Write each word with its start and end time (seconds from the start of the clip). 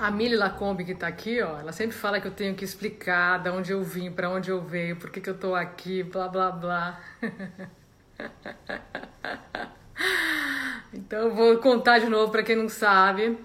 A 0.00 0.10
Mili 0.10 0.34
Lacombe 0.34 0.82
que 0.82 0.94
tá 0.94 1.06
aqui, 1.06 1.42
ó, 1.42 1.58
ela 1.58 1.72
sempre 1.72 1.94
fala 1.94 2.18
que 2.18 2.26
eu 2.26 2.30
tenho 2.30 2.54
que 2.54 2.64
explicar 2.64 3.42
de 3.42 3.50
onde 3.50 3.70
eu 3.70 3.84
vim, 3.84 4.10
para 4.10 4.30
onde 4.30 4.50
eu 4.50 4.58
veio, 4.58 4.96
por 4.96 5.10
que, 5.10 5.20
que 5.20 5.28
eu 5.28 5.36
tô 5.36 5.54
aqui, 5.54 6.02
blá 6.02 6.26
blá 6.26 6.50
blá. 6.50 6.98
então 10.94 11.18
eu 11.18 11.34
vou 11.34 11.58
contar 11.58 11.98
de 11.98 12.06
novo 12.06 12.32
para 12.32 12.42
quem 12.42 12.56
não 12.56 12.66
sabe. 12.66 13.38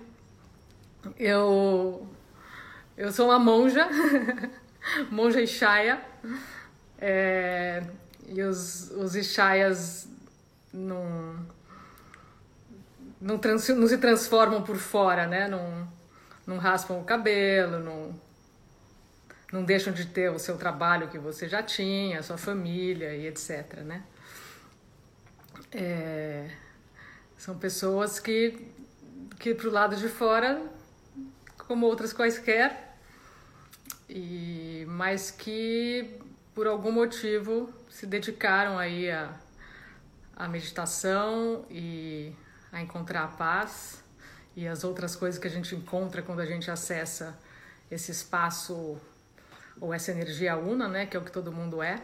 Eu 1.20 2.08
eu 2.96 3.12
sou 3.12 3.28
uma 3.28 3.38
monja, 3.38 3.90
monja 5.12 5.42
Ishaya, 5.42 6.00
é, 6.98 7.84
e 8.30 8.42
os, 8.42 8.92
os 8.92 9.14
Ishayas 9.14 10.08
não, 10.74 11.36
não, 13.20 13.38
trans, 13.38 13.68
não 13.68 13.90
se 13.90 13.98
transformam 13.98 14.64
por 14.64 14.78
fora, 14.78 15.28
né? 15.28 15.50
Não, 15.50 15.94
não 16.46 16.58
raspam 16.58 17.00
o 17.00 17.04
cabelo, 17.04 17.80
não, 17.80 18.20
não 19.52 19.64
deixam 19.64 19.92
de 19.92 20.06
ter 20.06 20.30
o 20.30 20.40
seu 20.40 20.58
trabalho 20.58 21.08
que 21.08 21.18
você 21.18 21.48
já 21.48 21.64
tinha, 21.64 22.20
a 22.20 22.24
sua 22.24 22.38
família 22.38 23.16
e 23.16 23.28
etc, 23.28 23.82
né? 23.84 24.04
É, 25.72 26.50
são 27.38 27.58
pessoas 27.58 28.20
que, 28.20 28.72
que 29.40 29.54
pro 29.54 29.72
lado 29.72 29.96
de 29.96 30.08
fora, 30.08 30.62
como 31.68 31.86
outras 31.86 32.14
quaisquer, 32.14 32.96
e, 34.08 34.86
mas 34.88 35.32
que 35.32 36.20
por 36.54 36.68
algum 36.68 36.92
motivo 36.92 37.74
se 37.90 38.06
dedicaram 38.06 38.78
aí 38.78 39.10
a, 39.10 39.34
a 40.36 40.48
meditação 40.48 41.66
e 41.70 42.34
a 42.72 42.82
encontrar 42.82 43.24
a 43.24 43.28
paz 43.28 44.05
e 44.56 44.68
as 44.68 44.84
outras 44.84 45.16
coisas 45.16 45.40
que 45.40 45.48
a 45.48 45.52
gente 45.52 45.76
encontra 45.76 46.22
quando 46.22 46.40
a 46.40 46.46
gente 46.46 46.72
acessa 46.72 47.38
esse 47.92 48.12
espaço 48.12 48.98
ou 49.80 49.94
essa 49.94 50.12
energia 50.12 50.56
una, 50.56 50.88
né, 50.88 51.06
que 51.06 51.18
é 51.18 51.20
o 51.20 51.24
que 51.24 51.32
todo 51.32 51.52
mundo 51.52 51.82
é. 51.84 52.02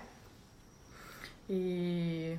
E 1.50 2.38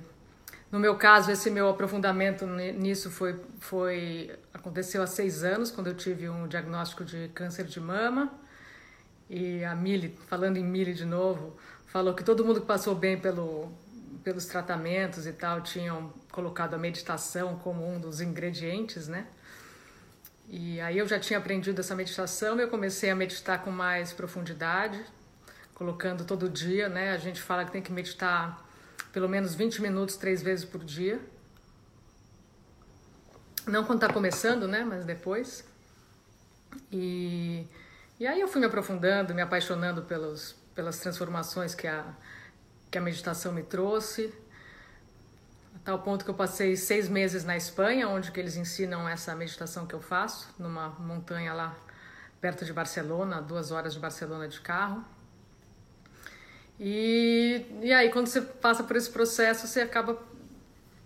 no 0.70 0.78
meu 0.78 0.96
caso, 0.96 1.30
esse 1.30 1.50
meu 1.50 1.68
aprofundamento 1.68 2.46
nisso 2.46 3.10
foi, 3.10 3.38
foi 3.60 4.34
aconteceu 4.54 5.02
há 5.02 5.06
seis 5.06 5.44
anos, 5.44 5.70
quando 5.70 5.88
eu 5.88 5.94
tive 5.94 6.28
um 6.28 6.48
diagnóstico 6.48 7.04
de 7.04 7.28
câncer 7.34 7.64
de 7.66 7.78
mama. 7.78 8.32
E 9.28 9.64
a 9.64 9.74
Mili, 9.74 10.18
falando 10.28 10.56
em 10.56 10.64
Mili 10.64 10.94
de 10.94 11.04
novo, 11.04 11.56
falou 11.86 12.14
que 12.14 12.24
todo 12.24 12.44
mundo 12.44 12.60
que 12.60 12.66
passou 12.66 12.94
bem 12.94 13.18
pelo, 13.18 13.70
pelos 14.24 14.46
tratamentos 14.46 15.26
e 15.26 15.32
tal 15.32 15.60
tinham 15.60 16.12
colocado 16.30 16.74
a 16.74 16.78
meditação 16.78 17.56
como 17.56 17.86
um 17.86 18.00
dos 18.00 18.20
ingredientes, 18.20 19.08
né? 19.08 19.26
E 20.54 20.78
aí 20.82 20.98
eu 20.98 21.08
já 21.08 21.18
tinha 21.18 21.38
aprendido 21.38 21.80
essa 21.80 21.94
meditação, 21.94 22.60
eu 22.60 22.68
comecei 22.68 23.08
a 23.08 23.16
meditar 23.16 23.64
com 23.64 23.70
mais 23.70 24.12
profundidade, 24.12 25.02
colocando 25.72 26.26
todo 26.26 26.46
dia, 26.46 26.90
né? 26.90 27.12
A 27.12 27.16
gente 27.16 27.40
fala 27.40 27.64
que 27.64 27.72
tem 27.72 27.80
que 27.80 27.90
meditar 27.90 28.62
pelo 29.14 29.30
menos 29.30 29.54
20 29.54 29.80
minutos 29.80 30.14
três 30.16 30.42
vezes 30.42 30.66
por 30.66 30.84
dia. 30.84 31.18
Não 33.66 33.82
quando 33.82 34.02
está 34.02 34.12
começando, 34.12 34.68
né? 34.68 34.84
Mas 34.84 35.06
depois. 35.06 35.64
E, 36.92 37.66
e 38.20 38.26
aí 38.26 38.38
eu 38.38 38.46
fui 38.46 38.60
me 38.60 38.66
aprofundando, 38.66 39.34
me 39.34 39.40
apaixonando 39.40 40.02
pelos, 40.02 40.54
pelas 40.74 40.98
transformações 40.98 41.74
que 41.74 41.86
a, 41.86 42.04
que 42.90 42.98
a 42.98 43.00
meditação 43.00 43.54
me 43.54 43.62
trouxe. 43.62 44.30
Tal 45.84 45.98
ponto 45.98 46.24
que 46.24 46.30
eu 46.30 46.34
passei 46.34 46.76
seis 46.76 47.08
meses 47.08 47.44
na 47.44 47.56
Espanha, 47.56 48.08
onde 48.08 48.30
que 48.30 48.38
eles 48.38 48.56
ensinam 48.56 49.08
essa 49.08 49.34
meditação 49.34 49.84
que 49.86 49.94
eu 49.94 50.00
faço, 50.00 50.48
numa 50.58 50.90
montanha 50.90 51.52
lá 51.52 51.74
perto 52.40 52.64
de 52.64 52.72
Barcelona, 52.72 53.42
duas 53.42 53.70
horas 53.72 53.94
de 53.94 53.98
Barcelona 53.98 54.46
de 54.48 54.60
carro. 54.60 55.04
E, 56.78 57.66
e 57.80 57.92
aí, 57.92 58.10
quando 58.10 58.26
você 58.26 58.40
passa 58.40 58.84
por 58.84 58.96
esse 58.96 59.10
processo, 59.10 59.66
você 59.66 59.80
acaba 59.80 60.18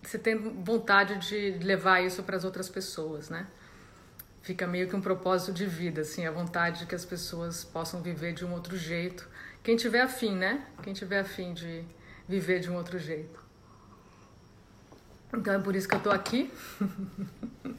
você 0.03 0.19
tem 0.19 0.37
vontade 0.37 1.17
de 1.19 1.59
levar 1.65 2.01
isso 2.01 2.23
para 2.23 2.37
as 2.37 2.45
outras 2.45 2.69
pessoas, 2.69 3.29
né? 3.29 3.47
Fica 4.41 4.65
meio 4.67 4.89
que 4.89 4.95
um 4.95 5.01
propósito 5.01 5.53
de 5.53 5.67
vida, 5.67 6.03
assim, 6.03 6.25
a 6.25 6.31
vontade 6.31 6.81
de 6.81 6.87
que 6.87 6.95
as 6.95 7.05
pessoas 7.05 7.65
possam 7.65 8.01
viver 8.01 8.33
de 8.33 8.45
um 8.45 8.53
outro 8.53 8.77
jeito. 8.77 9.29
Quem 9.65 9.75
tiver 9.75 10.01
afim, 10.01 10.37
né? 10.37 10.65
Quem 10.83 10.95
tiver 10.95 11.19
afim 11.19 11.53
de 11.53 11.85
viver 12.29 12.61
de 12.61 12.71
um 12.71 12.77
outro 12.77 12.99
jeito. 12.99 13.46
Então 15.37 15.55
é 15.55 15.59
por 15.59 15.77
isso 15.77 15.89
que 15.89 15.95
eu 15.95 16.01
tô 16.01 16.11
aqui. 16.11 16.51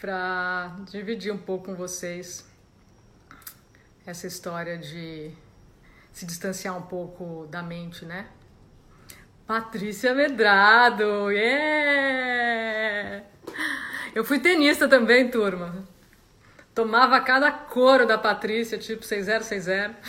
para 0.00 0.74
dividir 0.90 1.32
um 1.32 1.38
pouco 1.38 1.66
com 1.66 1.74
vocês 1.74 2.46
essa 4.06 4.26
história 4.26 4.78
de 4.78 5.30
se 6.12 6.26
distanciar 6.26 6.76
um 6.76 6.82
pouco 6.82 7.46
da 7.50 7.62
mente, 7.62 8.04
né? 8.04 8.26
Patrícia 9.46 10.14
Medrado, 10.14 11.30
yeah! 11.30 13.24
Eu 14.14 14.24
fui 14.24 14.38
tenista 14.38 14.88
também, 14.88 15.30
turma. 15.30 15.86
Tomava 16.74 17.20
cada 17.20 17.50
couro 17.50 18.06
da 18.06 18.18
Patrícia, 18.18 18.78
tipo 18.78 19.04
6060. 19.04 19.96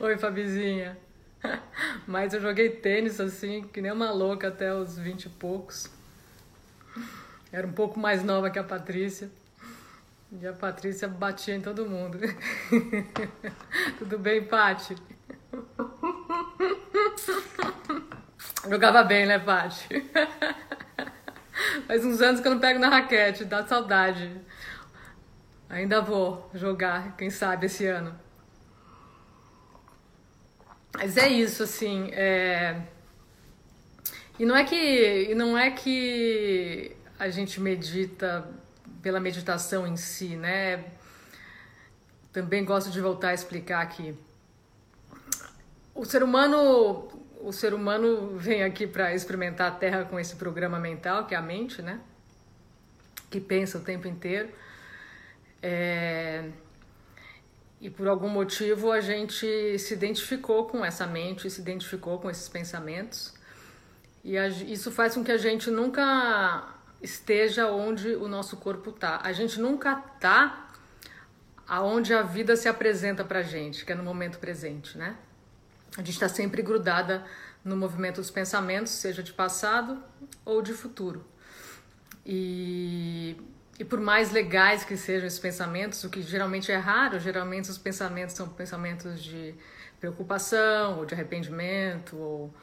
Oi, 0.00 0.18
Fabizinha. 0.18 0.98
Mas 2.06 2.34
eu 2.34 2.40
joguei 2.40 2.70
tênis 2.70 3.20
assim, 3.20 3.62
que 3.72 3.80
nem 3.80 3.92
uma 3.92 4.10
louca 4.10 4.48
até 4.48 4.74
os 4.74 4.98
20 4.98 5.24
e 5.24 5.28
poucos. 5.28 5.90
Era 7.52 7.66
um 7.66 7.72
pouco 7.72 7.98
mais 7.98 8.22
nova 8.22 8.50
que 8.50 8.58
a 8.58 8.64
Patrícia. 8.64 9.30
E 10.40 10.46
a 10.46 10.52
Patrícia 10.52 11.08
batia 11.08 11.54
em 11.54 11.60
todo 11.60 11.86
mundo. 11.86 12.18
Tudo 13.98 14.18
bem, 14.18 14.44
Pati? 14.44 14.96
Jogava 18.68 19.04
bem, 19.04 19.26
né, 19.26 19.38
Pati? 19.38 20.04
Faz 21.86 22.04
uns 22.04 22.20
anos 22.20 22.40
que 22.40 22.48
eu 22.48 22.52
não 22.52 22.60
pego 22.60 22.80
na 22.80 22.88
raquete, 22.88 23.44
dá 23.44 23.66
saudade. 23.66 24.30
Ainda 25.68 26.00
vou 26.00 26.50
jogar, 26.54 27.16
quem 27.16 27.30
sabe, 27.30 27.66
esse 27.66 27.86
ano. 27.86 28.25
Mas 30.96 31.16
é 31.18 31.28
isso, 31.28 31.62
assim. 31.62 32.10
É... 32.12 32.80
E 34.38 34.44
não 34.44 34.56
é 34.56 34.64
que, 34.64 35.34
não 35.34 35.56
é 35.56 35.70
que 35.70 36.96
a 37.18 37.28
gente 37.28 37.60
medita 37.60 38.48
pela 39.02 39.20
meditação 39.20 39.86
em 39.86 39.96
si, 39.96 40.36
né? 40.36 40.84
Também 42.32 42.64
gosto 42.64 42.90
de 42.90 43.00
voltar 43.00 43.28
a 43.28 43.34
explicar 43.34 43.82
aqui. 43.82 44.18
O 45.94 46.04
ser 46.04 46.22
humano, 46.22 47.08
o 47.40 47.52
ser 47.52 47.72
humano 47.72 48.36
vem 48.36 48.62
aqui 48.62 48.86
para 48.86 49.14
experimentar 49.14 49.68
a 49.68 49.74
Terra 49.74 50.04
com 50.04 50.18
esse 50.18 50.36
programa 50.36 50.78
mental 50.78 51.26
que 51.26 51.34
é 51.34 51.38
a 51.38 51.42
mente, 51.42 51.80
né? 51.82 52.00
Que 53.30 53.40
pensa 53.40 53.78
o 53.78 53.82
tempo 53.82 54.08
inteiro. 54.08 54.48
É... 55.62 56.50
E 57.80 57.90
por 57.90 58.08
algum 58.08 58.28
motivo 58.28 58.90
a 58.90 59.00
gente 59.00 59.78
se 59.78 59.94
identificou 59.94 60.66
com 60.66 60.84
essa 60.84 61.06
mente, 61.06 61.50
se 61.50 61.60
identificou 61.60 62.18
com 62.18 62.30
esses 62.30 62.48
pensamentos. 62.48 63.34
E 64.24 64.36
isso 64.72 64.90
faz 64.90 65.14
com 65.14 65.22
que 65.22 65.30
a 65.30 65.36
gente 65.36 65.70
nunca 65.70 66.74
esteja 67.00 67.70
onde 67.70 68.14
o 68.16 68.26
nosso 68.26 68.56
corpo 68.56 68.90
está. 68.90 69.20
A 69.22 69.32
gente 69.32 69.60
nunca 69.60 70.02
está 70.14 70.68
aonde 71.66 72.14
a 72.14 72.22
vida 72.22 72.56
se 72.56 72.68
apresenta 72.68 73.24
para 73.24 73.42
gente, 73.42 73.84
que 73.84 73.92
é 73.92 73.94
no 73.94 74.02
momento 74.02 74.38
presente, 74.38 74.96
né? 74.96 75.16
A 75.96 76.00
gente 76.00 76.10
está 76.10 76.28
sempre 76.28 76.62
grudada 76.62 77.24
no 77.64 77.76
movimento 77.76 78.16
dos 78.16 78.30
pensamentos, 78.30 78.92
seja 78.92 79.22
de 79.22 79.32
passado 79.32 80.02
ou 80.44 80.62
de 80.62 80.72
futuro. 80.72 81.24
E, 82.24 83.36
e 83.78 83.84
por 83.84 84.00
mais 84.00 84.32
legais 84.32 84.84
que 84.84 84.96
sejam 84.96 85.26
esses 85.26 85.38
pensamentos, 85.38 86.02
o 86.04 86.10
que 86.10 86.22
geralmente 86.22 86.72
é 86.72 86.76
raro, 86.76 87.20
geralmente 87.20 87.70
os 87.70 87.78
pensamentos 87.78 88.34
são 88.34 88.48
pensamentos 88.48 89.22
de 89.22 89.54
preocupação 90.00 90.98
ou 90.98 91.04
de 91.04 91.14
arrependimento 91.14 92.16
ou 92.16 92.54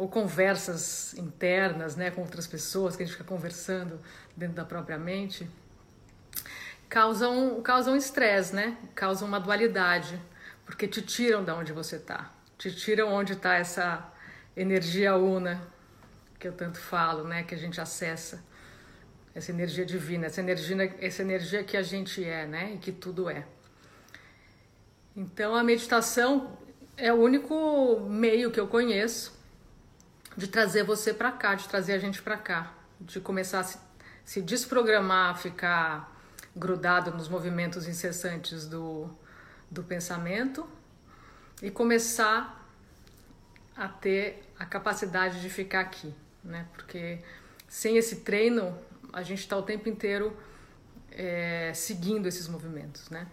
ou 0.00 0.08
conversas 0.08 1.12
internas, 1.18 1.94
né, 1.94 2.10
com 2.10 2.22
outras 2.22 2.46
pessoas 2.46 2.96
que 2.96 3.02
a 3.02 3.06
gente 3.06 3.12
fica 3.18 3.28
conversando 3.28 4.00
dentro 4.34 4.54
da 4.54 4.64
própria 4.64 4.96
mente, 4.96 5.46
causam 6.88 7.60
causam 7.60 7.94
estresse, 7.94 8.56
né? 8.56 8.78
Causam 8.94 9.28
uma 9.28 9.38
dualidade, 9.38 10.18
porque 10.64 10.88
te 10.88 11.02
tiram 11.02 11.44
da 11.44 11.54
onde 11.54 11.74
você 11.74 11.96
está, 11.96 12.30
te 12.56 12.74
tiram 12.74 13.12
onde 13.12 13.34
está 13.34 13.56
essa 13.56 14.10
energia 14.56 15.16
una 15.16 15.60
que 16.38 16.48
eu 16.48 16.52
tanto 16.54 16.78
falo, 16.78 17.24
né, 17.24 17.42
que 17.42 17.54
a 17.54 17.58
gente 17.58 17.78
acessa, 17.78 18.42
essa 19.34 19.50
energia 19.50 19.84
divina, 19.84 20.26
essa 20.26 20.40
energia, 20.40 20.96
essa 21.00 21.22
energia 21.22 21.62
que 21.64 21.76
a 21.76 21.82
gente 21.82 22.24
é, 22.24 22.46
né, 22.46 22.74
e 22.74 22.78
que 22.78 22.92
tudo 22.92 23.28
é. 23.28 23.46
Então 25.16 25.54
a 25.54 25.62
meditação 25.62 26.56
é 26.96 27.12
o 27.12 27.16
único 27.16 28.00
meio 28.08 28.50
que 28.50 28.60
eu 28.60 28.66
conheço 28.66 29.38
de 30.36 30.46
trazer 30.46 30.82
você 30.84 31.12
para 31.12 31.32
cá, 31.32 31.54
de 31.54 31.68
trazer 31.68 31.92
a 31.92 31.98
gente 31.98 32.22
para 32.22 32.36
cá, 32.36 32.74
de 33.00 33.20
começar 33.20 33.60
a 33.60 33.64
se, 33.64 33.78
se 34.24 34.42
desprogramar, 34.42 35.38
ficar 35.38 36.16
grudado 36.54 37.10
nos 37.12 37.28
movimentos 37.28 37.86
incessantes 37.86 38.66
do, 38.66 39.08
do 39.70 39.82
pensamento 39.82 40.66
e 41.62 41.70
começar 41.70 42.68
a 43.76 43.88
ter 43.88 44.42
a 44.58 44.64
capacidade 44.64 45.40
de 45.40 45.48
ficar 45.48 45.80
aqui, 45.80 46.14
né? 46.44 46.66
Porque 46.74 47.20
sem 47.68 47.96
esse 47.96 48.16
treino 48.16 48.76
a 49.12 49.22
gente 49.22 49.40
está 49.40 49.56
o 49.56 49.62
tempo 49.62 49.88
inteiro 49.88 50.36
é, 51.10 51.72
seguindo 51.74 52.26
esses 52.26 52.48
movimentos, 52.48 53.10
né? 53.10 53.26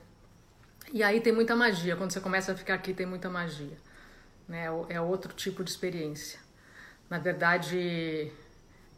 E 0.92 1.04
aí 1.04 1.20
tem 1.20 1.34
muita 1.34 1.56
magia. 1.56 1.96
Quando 1.96 2.12
você 2.12 2.22
começa 2.22 2.54
a 2.54 2.56
ficar 2.56 2.76
aqui, 2.76 2.94
tem 2.94 3.06
muita 3.06 3.30
magia. 3.30 3.78
Né? 4.48 4.66
É 4.90 5.02
outro 5.02 5.34
tipo 5.34 5.64
de 5.64 5.70
experiência. 5.70 6.40
Na 7.10 7.20
verdade, 7.20 8.32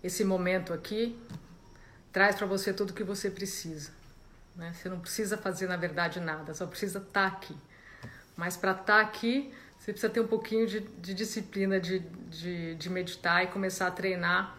esse 0.04 0.24
momento 0.24 0.72
aqui 0.72 1.20
traz 2.12 2.36
para 2.36 2.46
você 2.46 2.72
tudo 2.72 2.92
o 2.92 2.94
que 2.94 3.04
você 3.04 3.30
precisa. 3.30 3.92
Né? 4.56 4.74
Você 4.74 4.90
não 4.90 5.00
precisa 5.00 5.38
fazer, 5.38 5.68
na 5.68 5.78
verdade, 5.78 6.20
nada, 6.20 6.54
só 6.54 6.68
precisa 6.68 7.00
estar 7.00 7.30
tá 7.30 7.36
aqui. 7.36 7.56
Mas 8.36 8.56
para 8.56 8.72
estar 8.72 8.86
tá 8.86 9.00
aqui, 9.02 9.54
você 9.78 9.92
precisa 9.92 10.12
ter 10.12 10.20
um 10.20 10.28
pouquinho 10.28 10.68
de, 10.68 10.82
de 10.82 11.14
disciplina 11.14 11.80
de, 11.80 12.00
de, 12.00 12.76
de, 12.76 12.90
meditar 12.90 13.44
e 13.44 13.48
começar 13.48 13.88
a 13.88 13.92
treinar 13.92 14.59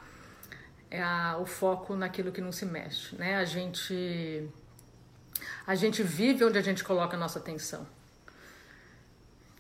é, 0.91 1.03
a, 1.03 1.39
o 1.39 1.47
foco 1.47 1.95
naquilo 1.95 2.33
que 2.33 2.41
não 2.41 2.53
se 2.53 2.67
mexe. 2.67 3.15
Né? 3.17 3.37
A 3.37 3.45
gente 3.45 4.49
a 5.67 5.75
gente 5.75 6.03
vive 6.03 6.45
onde 6.45 6.59
a 6.59 6.63
gente 6.63 6.83
coloca 6.83 7.17
a 7.17 7.21
nossa 7.21 7.39
atenção. 7.39 7.87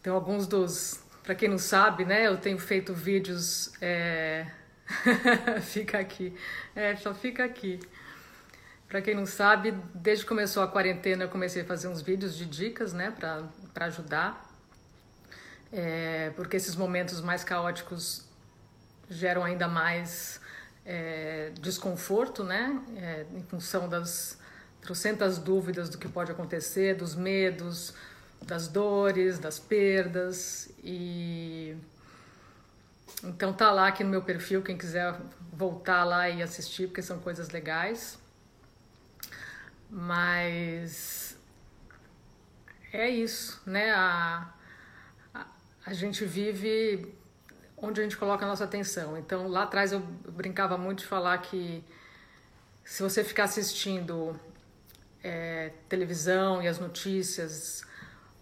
Então, 0.00 0.14
alguns 0.14 0.46
dos. 0.46 1.00
Para 1.22 1.34
quem 1.34 1.48
não 1.48 1.58
sabe, 1.58 2.04
né, 2.04 2.26
eu 2.26 2.36
tenho 2.36 2.58
feito 2.58 2.92
vídeos. 2.94 3.72
É... 3.80 4.46
fica 5.62 5.98
aqui. 5.98 6.34
É, 6.74 6.96
só 6.96 7.14
fica 7.14 7.44
aqui. 7.44 7.78
Para 8.88 9.00
quem 9.00 9.14
não 9.14 9.24
sabe, 9.24 9.72
desde 9.94 10.24
que 10.24 10.28
começou 10.28 10.64
a 10.64 10.68
quarentena, 10.68 11.24
eu 11.24 11.28
comecei 11.28 11.62
a 11.62 11.64
fazer 11.64 11.86
uns 11.86 12.02
vídeos 12.02 12.36
de 12.36 12.44
dicas, 12.44 12.92
né, 12.92 13.14
para 13.72 13.86
ajudar. 13.86 14.48
É, 15.72 16.30
porque 16.34 16.56
esses 16.56 16.74
momentos 16.74 17.20
mais 17.20 17.44
caóticos 17.44 18.28
geram 19.08 19.44
ainda 19.44 19.68
mais 19.68 20.39
é, 20.84 21.52
desconforto, 21.60 22.42
né, 22.42 22.80
é, 22.96 23.26
em 23.34 23.42
função 23.42 23.88
das 23.88 24.38
trocentas 24.80 25.38
dúvidas 25.38 25.88
do 25.88 25.98
que 25.98 26.08
pode 26.08 26.32
acontecer, 26.32 26.94
dos 26.94 27.14
medos, 27.14 27.94
das 28.42 28.68
dores, 28.68 29.38
das 29.38 29.58
perdas 29.58 30.70
e 30.82 31.76
então 33.22 33.52
tá 33.52 33.70
lá 33.70 33.88
aqui 33.88 34.02
no 34.02 34.08
meu 34.08 34.22
perfil 34.22 34.62
quem 34.62 34.78
quiser 34.78 35.14
voltar 35.52 36.04
lá 36.04 36.30
e 36.30 36.42
assistir 36.42 36.86
porque 36.86 37.02
são 37.02 37.18
coisas 37.18 37.50
legais. 37.50 38.18
Mas 39.90 41.36
é 42.92 43.10
isso, 43.10 43.60
né? 43.66 43.90
A, 43.90 44.48
a, 45.34 45.46
a 45.84 45.92
gente 45.92 46.24
vive 46.24 47.14
onde 47.82 48.00
a 48.00 48.02
gente 48.02 48.16
coloca 48.16 48.44
a 48.44 48.48
nossa 48.48 48.64
atenção. 48.64 49.16
Então 49.16 49.48
lá 49.48 49.62
atrás 49.64 49.92
eu 49.92 50.00
brincava 50.00 50.76
muito 50.76 51.00
de 51.00 51.06
falar 51.06 51.38
que 51.38 51.82
se 52.84 53.02
você 53.02 53.22
ficar 53.24 53.44
assistindo 53.44 54.38
é, 55.22 55.72
televisão 55.88 56.62
e 56.62 56.68
as 56.68 56.78
notícias 56.78 57.84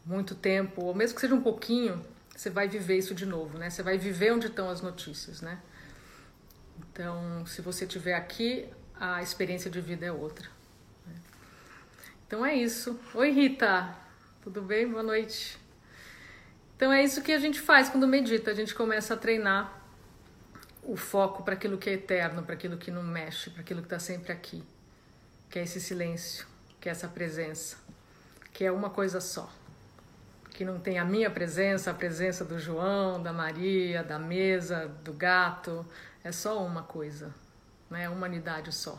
muito 0.04 0.34
tempo, 0.34 0.84
ou 0.84 0.94
mesmo 0.94 1.14
que 1.14 1.20
seja 1.20 1.34
um 1.34 1.42
pouquinho, 1.42 2.02
você 2.34 2.48
vai 2.48 2.68
viver 2.68 2.96
isso 2.96 3.14
de 3.14 3.26
novo, 3.26 3.58
né? 3.58 3.68
Você 3.68 3.82
vai 3.82 3.98
viver 3.98 4.32
onde 4.32 4.46
estão 4.46 4.70
as 4.70 4.80
notícias, 4.80 5.42
né? 5.42 5.60
Então, 6.78 7.44
se 7.46 7.60
você 7.60 7.84
estiver 7.84 8.14
aqui, 8.14 8.66
a 8.98 9.22
experiência 9.22 9.70
de 9.70 9.80
vida 9.80 10.06
é 10.06 10.12
outra. 10.12 10.48
Né? 11.06 11.14
Então 12.26 12.46
é 12.46 12.54
isso. 12.54 12.98
Oi, 13.14 13.30
Rita. 13.30 13.94
Tudo 14.42 14.62
bem? 14.62 14.88
Boa 14.88 15.02
noite. 15.02 15.58
Então 16.78 16.92
é 16.92 17.02
isso 17.02 17.22
que 17.22 17.32
a 17.32 17.38
gente 17.38 17.60
faz 17.60 17.88
quando 17.88 18.06
medita. 18.08 18.52
A 18.52 18.54
gente 18.54 18.74
começa 18.74 19.14
a 19.14 19.16
treinar 19.16 19.82
o 20.82 20.96
foco 20.96 21.42
para 21.42 21.54
aquilo 21.54 21.76
que 21.76 21.90
é 21.90 21.94
eterno, 21.94 22.42
para 22.42 22.54
aquilo 22.54 22.78
que 22.78 22.90
não 22.90 23.02
mexe, 23.02 23.50
para 23.50 23.62
aquilo 23.62 23.80
que 23.80 23.86
está 23.86 23.98
sempre 23.98 24.32
aqui, 24.32 24.62
que 25.50 25.58
é 25.58 25.64
esse 25.64 25.80
silêncio 25.80 26.46
que 26.80 26.88
é 26.88 26.92
essa 26.92 27.08
presença, 27.08 27.76
que 28.52 28.64
é 28.64 28.72
uma 28.72 28.90
coisa 28.90 29.20
só. 29.20 29.52
Que 30.50 30.64
não 30.64 30.78
tem 30.78 30.98
a 30.98 31.04
minha 31.04 31.30
presença, 31.30 31.90
a 31.90 31.94
presença 31.94 32.44
do 32.44 32.58
João, 32.58 33.22
da 33.22 33.32
Maria, 33.32 34.02
da 34.02 34.18
mesa, 34.18 34.88
do 35.04 35.12
gato, 35.12 35.86
é 36.24 36.32
só 36.32 36.64
uma 36.64 36.82
coisa, 36.82 37.34
né? 37.90 38.08
Uma 38.08 38.26
unidade 38.26 38.72
só. 38.72 38.98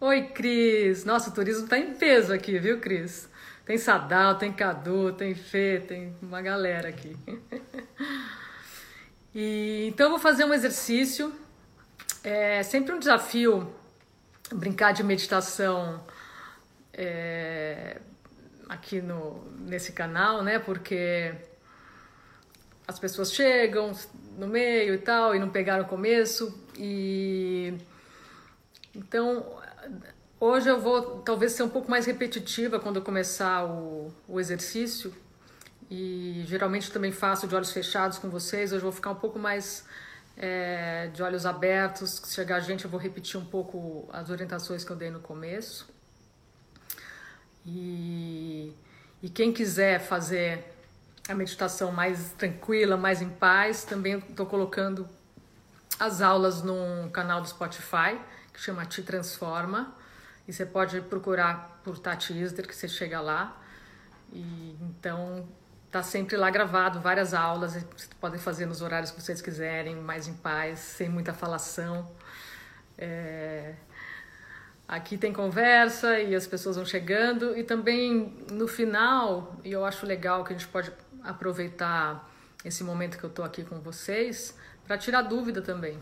Oi, 0.00 0.28
Cris! 0.28 1.04
Nossa, 1.04 1.30
o 1.30 1.32
turismo 1.32 1.64
está 1.64 1.78
em 1.78 1.94
peso 1.94 2.32
aqui, 2.32 2.58
viu, 2.58 2.80
Cris? 2.80 3.28
Tem 3.66 3.76
Sadal, 3.76 4.36
tem 4.36 4.52
Cadu, 4.52 5.12
tem 5.12 5.34
Fê, 5.34 5.82
tem 5.86 6.16
uma 6.22 6.40
galera 6.40 6.88
aqui. 6.88 7.16
e, 9.34 9.88
então 9.88 10.06
eu 10.06 10.10
vou 10.10 10.20
fazer 10.20 10.44
um 10.44 10.54
exercício. 10.54 11.34
É 12.22 12.62
sempre 12.62 12.94
um 12.94 12.98
desafio 13.00 13.74
brincar 14.54 14.92
de 14.92 15.02
meditação 15.02 16.00
é, 16.92 18.00
aqui 18.68 19.00
no, 19.00 19.44
nesse 19.58 19.90
canal, 19.90 20.44
né? 20.44 20.60
Porque 20.60 21.34
as 22.86 23.00
pessoas 23.00 23.32
chegam 23.32 23.90
no 24.38 24.46
meio 24.46 24.94
e 24.94 24.98
tal 24.98 25.34
e 25.34 25.40
não 25.40 25.50
pegaram 25.50 25.82
o 25.82 25.88
começo 25.88 26.56
e 26.78 27.74
então 28.94 29.58
hoje 30.40 30.68
eu 30.68 30.80
vou 30.80 31.20
talvez 31.20 31.52
ser 31.52 31.62
um 31.62 31.68
pouco 31.68 31.90
mais 31.90 32.06
repetitiva 32.06 32.78
quando 32.78 32.96
eu 32.96 33.02
começar 33.02 33.64
o, 33.64 34.12
o 34.28 34.40
exercício. 34.40 35.14
E 35.90 36.42
geralmente 36.46 36.90
também 36.90 37.12
faço 37.12 37.46
de 37.46 37.54
olhos 37.54 37.72
fechados 37.72 38.18
com 38.18 38.28
vocês. 38.28 38.72
Hoje 38.72 38.78
eu 38.78 38.90
vou 38.90 38.92
ficar 38.92 39.10
um 39.10 39.16
pouco 39.16 39.38
mais 39.38 39.84
é, 40.36 41.08
de 41.08 41.22
olhos 41.22 41.46
abertos. 41.46 42.20
Se 42.24 42.34
chegar 42.34 42.60
gente 42.60 42.84
eu 42.84 42.90
vou 42.90 42.98
repetir 42.98 43.38
um 43.38 43.44
pouco 43.44 44.08
as 44.12 44.30
orientações 44.30 44.84
que 44.84 44.90
eu 44.90 44.96
dei 44.96 45.10
no 45.10 45.20
começo. 45.20 45.88
E, 47.64 48.72
e 49.22 49.28
quem 49.28 49.52
quiser 49.52 50.00
fazer 50.00 50.64
a 51.28 51.34
meditação 51.34 51.90
mais 51.90 52.32
tranquila, 52.32 52.96
mais 52.96 53.20
em 53.20 53.28
paz, 53.28 53.84
também 53.84 54.18
estou 54.18 54.46
colocando 54.46 55.08
as 55.98 56.20
aulas 56.20 56.62
num 56.62 57.08
canal 57.10 57.40
do 57.40 57.48
Spotify 57.48 58.18
que 58.52 58.60
chama 58.60 58.84
Te 58.86 59.02
Transforma. 59.02 59.94
E 60.46 60.52
você 60.52 60.64
pode 60.64 61.00
procurar 61.02 61.80
por 61.82 61.98
Tati 61.98 62.32
Isder, 62.32 62.66
que 62.66 62.74
você 62.74 62.88
chega 62.88 63.20
lá. 63.20 63.60
E 64.32 64.76
então 64.80 65.46
tá 65.90 66.02
sempre 66.02 66.36
lá 66.36 66.50
gravado 66.50 67.00
várias 67.00 67.32
aulas, 67.32 67.72
vocês 67.72 68.10
podem 68.20 68.38
fazer 68.38 68.66
nos 68.66 68.82
horários 68.82 69.10
que 69.10 69.20
vocês 69.20 69.40
quiserem, 69.40 69.96
mais 69.96 70.28
em 70.28 70.34
paz, 70.34 70.78
sem 70.78 71.08
muita 71.08 71.32
falação. 71.32 72.10
É, 72.98 73.74
Aqui 74.88 75.18
tem 75.18 75.32
conversa 75.32 76.20
e 76.20 76.32
as 76.32 76.46
pessoas 76.46 76.76
vão 76.76 76.84
chegando 76.84 77.58
e 77.58 77.64
também 77.64 78.32
no 78.52 78.68
final, 78.68 79.56
e 79.64 79.72
eu 79.72 79.84
acho 79.84 80.06
legal 80.06 80.44
que 80.44 80.52
a 80.52 80.56
gente 80.56 80.68
pode 80.68 80.92
aproveitar 81.24 82.30
esse 82.64 82.84
momento 82.84 83.18
que 83.18 83.24
eu 83.24 83.30
estou 83.30 83.44
aqui 83.44 83.64
com 83.64 83.80
vocês 83.80 84.56
para 84.86 84.96
tirar 84.96 85.22
dúvida 85.22 85.60
também. 85.60 85.98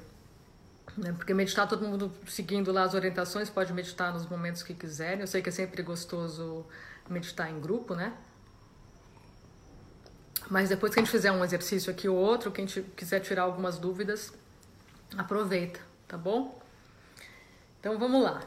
Né? 0.96 1.12
Porque 1.12 1.34
meditar, 1.34 1.68
todo 1.68 1.86
mundo 1.86 2.12
seguindo 2.26 2.70
lá 2.72 2.82
as 2.84 2.94
orientações, 2.94 3.50
pode 3.50 3.72
meditar 3.72 4.12
nos 4.12 4.26
momentos 4.26 4.62
que 4.62 4.74
quiserem. 4.74 5.20
Eu 5.20 5.26
sei 5.26 5.42
que 5.42 5.48
é 5.48 5.52
sempre 5.52 5.82
gostoso 5.82 6.64
meditar 7.08 7.50
em 7.50 7.60
grupo, 7.60 7.94
né? 7.94 8.12
Mas 10.50 10.68
depois 10.68 10.92
que 10.92 11.00
a 11.00 11.02
gente 11.02 11.10
fizer 11.10 11.32
um 11.32 11.44
exercício 11.44 11.90
aqui 11.90 12.08
ou 12.08 12.16
outro, 12.16 12.52
quem 12.52 12.66
quiser 12.66 13.20
tirar 13.20 13.42
algumas 13.42 13.78
dúvidas, 13.78 14.32
aproveita, 15.16 15.80
tá 16.06 16.18
bom? 16.18 16.60
Então 17.80 17.98
vamos 17.98 18.22
lá. 18.22 18.42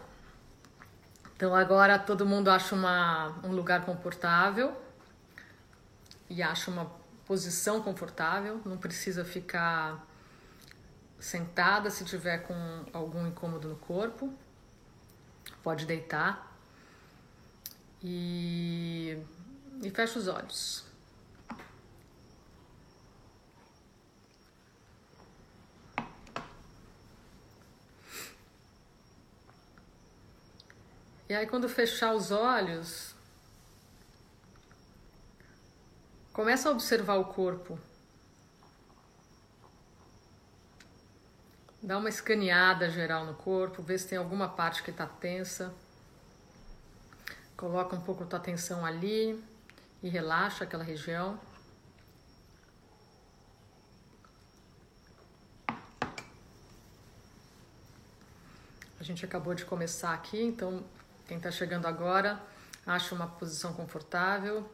Então 1.35 1.55
agora 1.55 1.97
todo 1.97 2.25
mundo 2.25 2.49
acha 2.49 2.75
uma, 2.75 3.39
um 3.43 3.51
lugar 3.51 3.85
confortável 3.85 4.75
e 6.29 6.41
acha 6.41 6.69
uma 6.69 6.91
posição 7.25 7.81
confortável, 7.81 8.61
não 8.65 8.77
precisa 8.77 9.25
ficar 9.25 10.05
sentada 11.19 11.89
se 11.89 12.05
tiver 12.05 12.39
com 12.39 12.85
algum 12.93 13.25
incômodo 13.27 13.67
no 13.67 13.75
corpo. 13.75 14.33
Pode 15.63 15.85
deitar 15.85 16.57
e, 18.03 19.17
e 19.81 19.89
fecha 19.89 20.19
os 20.19 20.27
olhos. 20.27 20.85
E 31.29 31.33
aí, 31.33 31.45
quando 31.45 31.67
fechar 31.67 32.13
os 32.13 32.31
olhos, 32.31 33.13
começa 36.31 36.69
a 36.69 36.71
observar 36.71 37.15
o 37.15 37.25
corpo. 37.25 37.77
Dá 41.87 41.97
uma 41.97 42.09
escaneada 42.09 42.89
geral 42.89 43.23
no 43.23 43.33
corpo, 43.33 43.81
vê 43.81 43.97
se 43.97 44.09
tem 44.09 44.17
alguma 44.17 44.49
parte 44.49 44.83
que 44.83 44.91
está 44.91 45.07
tensa. 45.07 45.73
Coloca 47.55 47.95
um 47.95 48.01
pouco 48.01 48.25
tua 48.25 48.37
atenção 48.37 48.85
ali 48.85 49.41
e 50.03 50.09
relaxa 50.09 50.65
aquela 50.65 50.83
região. 50.83 51.39
A 58.99 59.03
gente 59.03 59.23
acabou 59.23 59.55
de 59.55 59.63
começar 59.63 60.13
aqui, 60.13 60.43
então 60.43 60.83
quem 61.25 61.37
está 61.37 61.49
chegando 61.51 61.85
agora, 61.85 62.37
acha 62.85 63.15
uma 63.15 63.27
posição 63.27 63.71
confortável, 63.71 64.69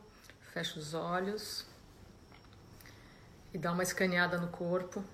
fecha 0.51 0.79
os 0.79 0.95
olhos 0.95 1.63
e 3.53 3.59
dá 3.59 3.71
uma 3.71 3.83
escaneada 3.83 4.39
no 4.39 4.47
corpo. 4.47 5.05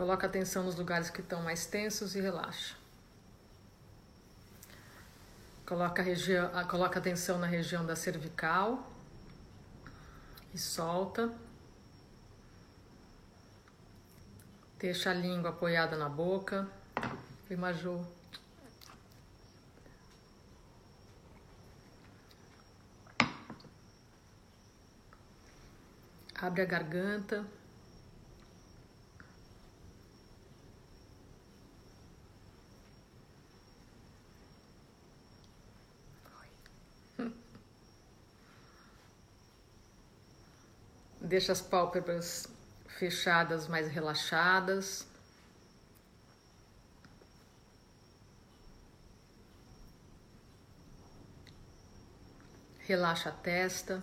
Coloca 0.00 0.26
atenção 0.26 0.62
nos 0.62 0.76
lugares 0.76 1.10
que 1.10 1.20
estão 1.20 1.42
mais 1.42 1.66
tensos 1.66 2.14
e 2.14 2.22
relaxa. 2.22 2.74
Coloca, 5.66 6.00
região, 6.00 6.50
coloca 6.68 6.98
atenção 6.98 7.38
na 7.38 7.46
região 7.46 7.84
da 7.84 7.94
cervical 7.94 8.90
e 10.54 10.58
solta. 10.58 11.30
Deixa 14.78 15.10
a 15.10 15.12
língua 15.12 15.50
apoiada 15.50 15.98
na 15.98 16.08
boca. 16.08 16.66
Primaju. 17.46 18.02
Abre 26.40 26.62
a 26.62 26.64
garganta. 26.64 27.59
Deixa 41.30 41.52
as 41.52 41.60
pálpebras 41.60 42.48
fechadas, 42.98 43.68
mais 43.68 43.86
relaxadas. 43.86 45.06
Relaxa 52.80 53.28
a 53.28 53.32
testa. 53.32 54.02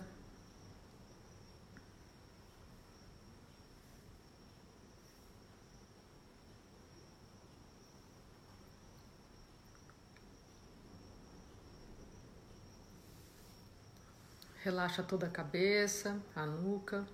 Relaxa 14.64 15.02
toda 15.02 15.26
a 15.26 15.30
cabeça, 15.30 16.18
a 16.34 16.46
nuca. 16.46 17.06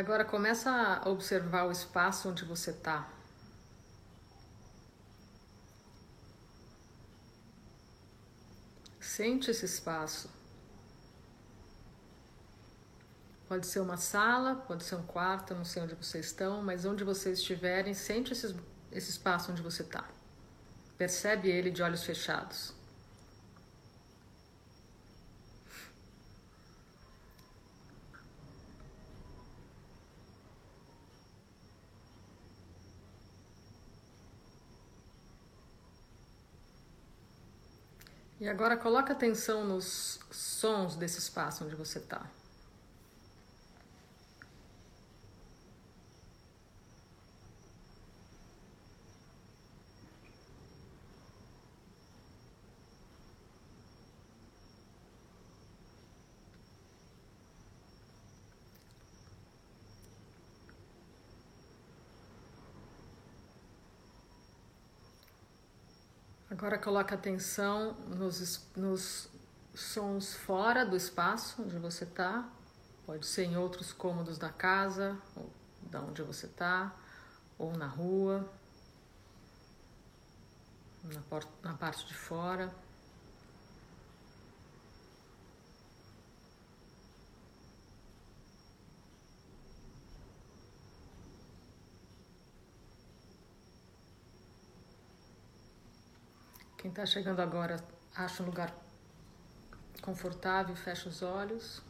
Agora 0.00 0.24
começa 0.24 0.70
a 0.70 1.08
observar 1.08 1.66
o 1.66 1.70
espaço 1.70 2.28
onde 2.28 2.44
você 2.44 2.70
está. 2.70 3.08
Sente 8.98 9.50
esse 9.50 9.66
espaço. 9.66 10.30
Pode 13.46 13.66
ser 13.66 13.80
uma 13.80 13.96
sala, 13.96 14.54
pode 14.54 14.84
ser 14.84 14.94
um 14.94 15.02
quarto, 15.02 15.54
não 15.54 15.64
sei 15.64 15.82
onde 15.82 15.94
vocês 15.94 16.26
estão, 16.26 16.62
mas 16.62 16.84
onde 16.84 17.04
vocês 17.04 17.38
estiverem, 17.40 17.92
sente 17.92 18.32
esse, 18.32 18.56
esse 18.92 19.10
espaço 19.10 19.50
onde 19.50 19.60
você 19.60 19.82
está. 19.82 20.08
Percebe 20.96 21.50
ele 21.50 21.70
de 21.70 21.82
olhos 21.82 22.04
fechados. 22.04 22.79
E 38.40 38.48
agora 38.48 38.74
coloca 38.74 39.12
atenção 39.12 39.66
nos 39.66 40.18
sons 40.30 40.96
desse 40.96 41.18
espaço 41.18 41.62
onde 41.62 41.74
você 41.76 41.98
está. 41.98 42.22
Agora 66.50 66.76
coloca 66.76 67.14
atenção 67.14 67.92
nos, 68.08 68.66
nos 68.74 69.28
sons 69.72 70.34
fora 70.34 70.84
do 70.84 70.96
espaço 70.96 71.62
onde 71.62 71.78
você 71.78 72.02
está. 72.02 72.44
Pode 73.06 73.24
ser 73.24 73.44
em 73.44 73.56
outros 73.56 73.92
cômodos 73.92 74.36
da 74.36 74.48
casa, 74.48 75.16
ou 75.36 75.48
da 75.82 76.00
onde 76.00 76.22
você 76.22 76.46
está, 76.46 76.92
ou 77.56 77.76
na 77.76 77.86
rua, 77.86 78.44
na, 81.04 81.22
na 81.62 81.74
parte 81.76 82.04
de 82.06 82.14
fora. 82.14 82.74
Quem 96.80 96.88
está 96.90 97.04
chegando 97.04 97.40
agora, 97.40 97.76
acha 98.16 98.42
um 98.42 98.46
lugar 98.46 98.74
confortável, 100.00 100.74
fecha 100.74 101.10
os 101.10 101.20
olhos. 101.20 101.82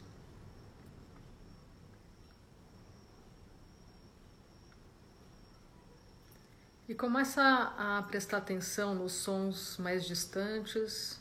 E 6.89 6.93
começa 6.93 7.41
a 7.77 8.03
prestar 8.03 8.39
atenção 8.39 8.93
nos 8.93 9.13
sons 9.13 9.77
mais 9.77 10.03
distantes. 10.03 11.20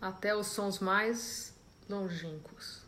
Até 0.00 0.34
os 0.34 0.48
sons 0.48 0.78
mais 0.78 1.54
longínquos. 1.88 2.87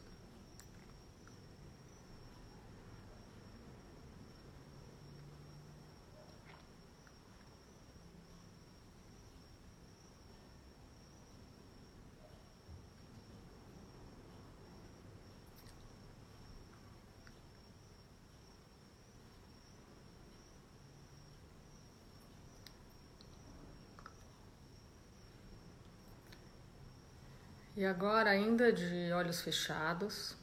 E 27.80 27.86
agora, 27.86 28.28
ainda 28.28 28.70
de 28.70 29.10
olhos 29.10 29.40
fechados, 29.40 30.36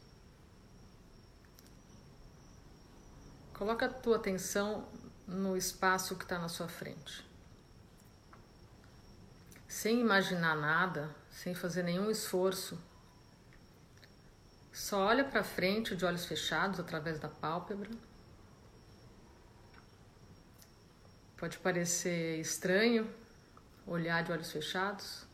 coloca 3.54 3.86
a 3.86 3.90
tua 3.90 4.16
atenção 4.16 4.90
no 5.28 5.56
espaço 5.56 6.16
que 6.16 6.24
está 6.24 6.40
na 6.40 6.50
sua 6.50 6.68
frente. 6.68 7.24
Sem 9.68 10.00
imaginar 10.00 10.56
nada, 10.56 11.16
sem 11.30 11.54
fazer 11.54 11.84
nenhum 11.84 12.10
esforço, 12.10 12.82
só 14.74 15.06
olha 15.06 15.24
para 15.24 15.44
frente 15.44 15.96
de 15.96 16.04
olhos 16.06 16.26
fechados 16.26 16.80
através 16.80 17.20
da 17.20 17.30
pálpebra. 17.30 17.92
Pode 21.38 21.60
parecer 21.60 22.42
estranho, 22.42 23.08
olhar 23.86 24.24
de 24.24 24.32
olhos 24.32 24.52
fechados. 24.52 25.27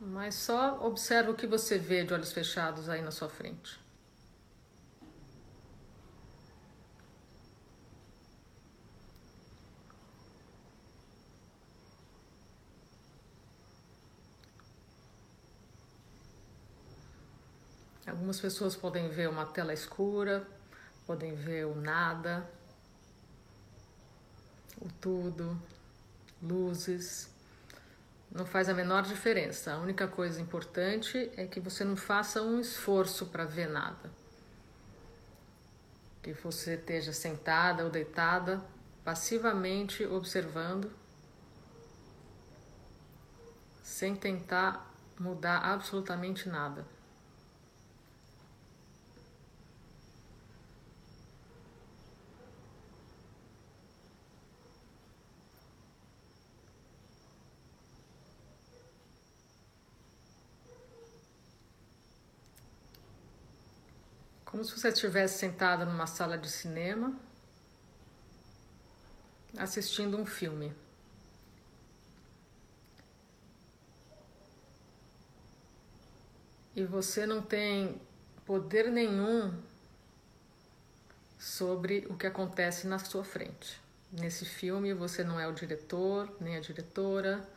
Mas 0.00 0.34
só 0.34 0.86
observa 0.86 1.30
o 1.30 1.34
que 1.34 1.46
você 1.46 1.78
vê 1.78 2.02
de 2.02 2.14
olhos 2.14 2.32
fechados 2.32 2.88
aí 2.88 3.02
na 3.02 3.10
sua 3.10 3.28
frente. 3.28 3.78
Algumas 18.06 18.40
pessoas 18.40 18.74
podem 18.74 19.08
ver 19.08 19.28
uma 19.28 19.44
tela 19.44 19.72
escura, 19.72 20.46
podem 21.06 21.34
ver 21.34 21.66
o 21.66 21.74
nada, 21.74 22.48
o 24.80 24.88
tudo, 25.00 25.60
luzes. 26.42 27.28
Não 28.30 28.46
faz 28.46 28.68
a 28.68 28.74
menor 28.74 29.02
diferença. 29.02 29.72
A 29.72 29.78
única 29.78 30.06
coisa 30.06 30.40
importante 30.40 31.30
é 31.36 31.46
que 31.46 31.58
você 31.58 31.84
não 31.84 31.96
faça 31.96 32.40
um 32.40 32.60
esforço 32.60 33.26
para 33.26 33.44
ver 33.44 33.68
nada. 33.68 34.10
Que 36.22 36.32
você 36.32 36.74
esteja 36.74 37.12
sentada 37.12 37.82
ou 37.82 37.90
deitada, 37.90 38.64
passivamente 39.04 40.04
observando, 40.04 40.92
sem 43.82 44.14
tentar 44.14 44.94
mudar 45.18 45.58
absolutamente 45.58 46.48
nada. 46.48 46.86
Como 64.50 64.64
se 64.64 64.76
você 64.76 64.88
estivesse 64.88 65.38
sentado 65.38 65.86
numa 65.86 66.08
sala 66.08 66.36
de 66.36 66.50
cinema 66.50 67.14
assistindo 69.56 70.16
um 70.16 70.26
filme. 70.26 70.72
E 76.74 76.84
você 76.84 77.26
não 77.26 77.42
tem 77.42 78.00
poder 78.44 78.90
nenhum 78.90 79.54
sobre 81.38 82.06
o 82.08 82.16
que 82.16 82.26
acontece 82.26 82.86
na 82.86 82.98
sua 82.98 83.22
frente. 83.22 83.80
Nesse 84.12 84.44
filme 84.44 84.92
você 84.92 85.22
não 85.22 85.38
é 85.38 85.46
o 85.46 85.52
diretor, 85.52 86.28
nem 86.40 86.56
a 86.56 86.60
diretora, 86.60 87.48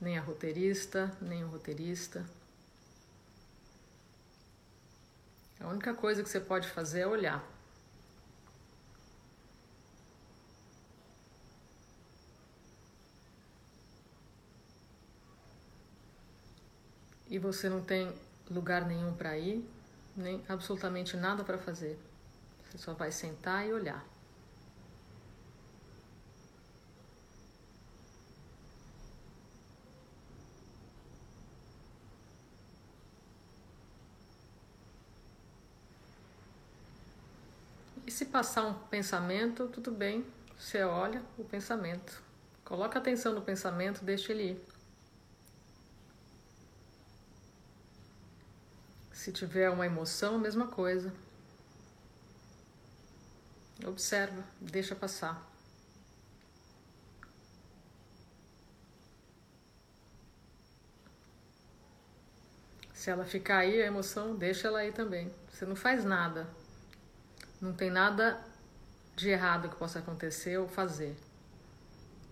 nem 0.00 0.16
a 0.16 0.20
roteirista, 0.20 1.10
nem 1.20 1.42
o 1.42 1.48
roteirista. 1.48 2.24
A 5.60 5.68
única 5.68 5.94
coisa 5.94 6.22
que 6.22 6.28
você 6.28 6.40
pode 6.40 6.68
fazer 6.68 7.00
é 7.00 7.06
olhar. 7.06 7.44
E 17.28 17.38
você 17.38 17.68
não 17.68 17.82
tem 17.82 18.14
lugar 18.50 18.86
nenhum 18.86 19.12
para 19.14 19.36
ir, 19.36 19.68
nem 20.16 20.44
absolutamente 20.48 21.16
nada 21.16 21.42
para 21.42 21.58
fazer. 21.58 21.98
Você 22.64 22.78
só 22.78 22.94
vai 22.94 23.10
sentar 23.10 23.66
e 23.66 23.72
olhar. 23.72 24.15
Se 38.16 38.24
passar 38.24 38.64
um 38.64 38.72
pensamento, 38.72 39.68
tudo 39.68 39.90
bem, 39.90 40.24
você 40.58 40.82
olha 40.82 41.22
o 41.36 41.44
pensamento. 41.44 42.22
Coloca 42.64 42.98
atenção 42.98 43.34
no 43.34 43.42
pensamento, 43.42 44.02
deixa 44.02 44.32
ele 44.32 44.52
ir. 44.52 44.64
Se 49.12 49.30
tiver 49.30 49.68
uma 49.68 49.84
emoção, 49.84 50.38
mesma 50.38 50.66
coisa. 50.66 51.12
Observa, 53.84 54.42
deixa 54.62 54.96
passar. 54.96 55.46
Se 62.94 63.10
ela 63.10 63.26
ficar 63.26 63.58
aí, 63.58 63.82
a 63.82 63.86
emoção, 63.86 64.34
deixa 64.34 64.68
ela 64.68 64.78
aí 64.78 64.90
também. 64.90 65.30
Você 65.52 65.66
não 65.66 65.76
faz 65.76 66.02
nada. 66.02 66.48
Não 67.66 67.72
tem 67.74 67.90
nada 67.90 68.38
de 69.16 69.28
errado 69.28 69.68
que 69.68 69.74
possa 69.74 69.98
acontecer 69.98 70.56
ou 70.56 70.68
fazer. 70.68 71.16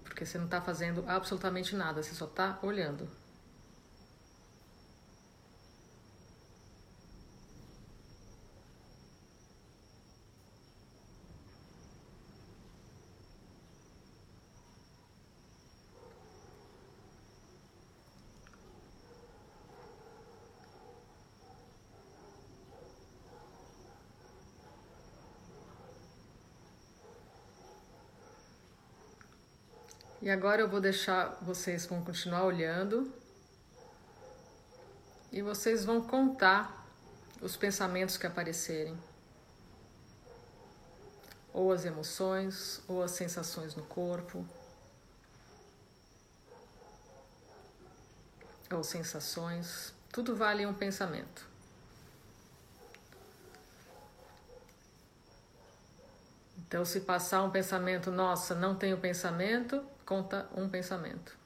Porque 0.04 0.24
você 0.24 0.38
não 0.38 0.44
está 0.44 0.60
fazendo 0.60 1.04
absolutamente 1.08 1.74
nada, 1.74 2.00
você 2.00 2.14
só 2.14 2.26
está 2.26 2.56
olhando. 2.62 3.08
E 30.24 30.30
agora 30.30 30.62
eu 30.62 30.68
vou 30.70 30.80
deixar 30.80 31.36
vocês 31.42 31.84
vão 31.84 32.02
continuar 32.02 32.44
olhando. 32.44 33.12
E 35.30 35.42
vocês 35.42 35.84
vão 35.84 36.00
contar 36.00 36.88
os 37.42 37.58
pensamentos 37.58 38.16
que 38.16 38.26
aparecerem, 38.26 38.98
ou 41.52 41.70
as 41.70 41.84
emoções, 41.84 42.80
ou 42.88 43.02
as 43.02 43.10
sensações 43.10 43.74
no 43.74 43.82
corpo, 43.82 44.48
ou 48.72 48.82
sensações, 48.82 49.92
tudo 50.10 50.34
vale 50.34 50.64
um 50.64 50.72
pensamento. 50.72 51.46
Então, 56.56 56.82
se 56.82 57.00
passar 57.00 57.42
um 57.42 57.50
pensamento, 57.50 58.10
nossa, 58.10 58.54
não 58.54 58.74
tenho 58.74 58.96
pensamento, 58.96 59.84
conta 60.04 60.48
um 60.56 60.68
pensamento. 60.68 61.36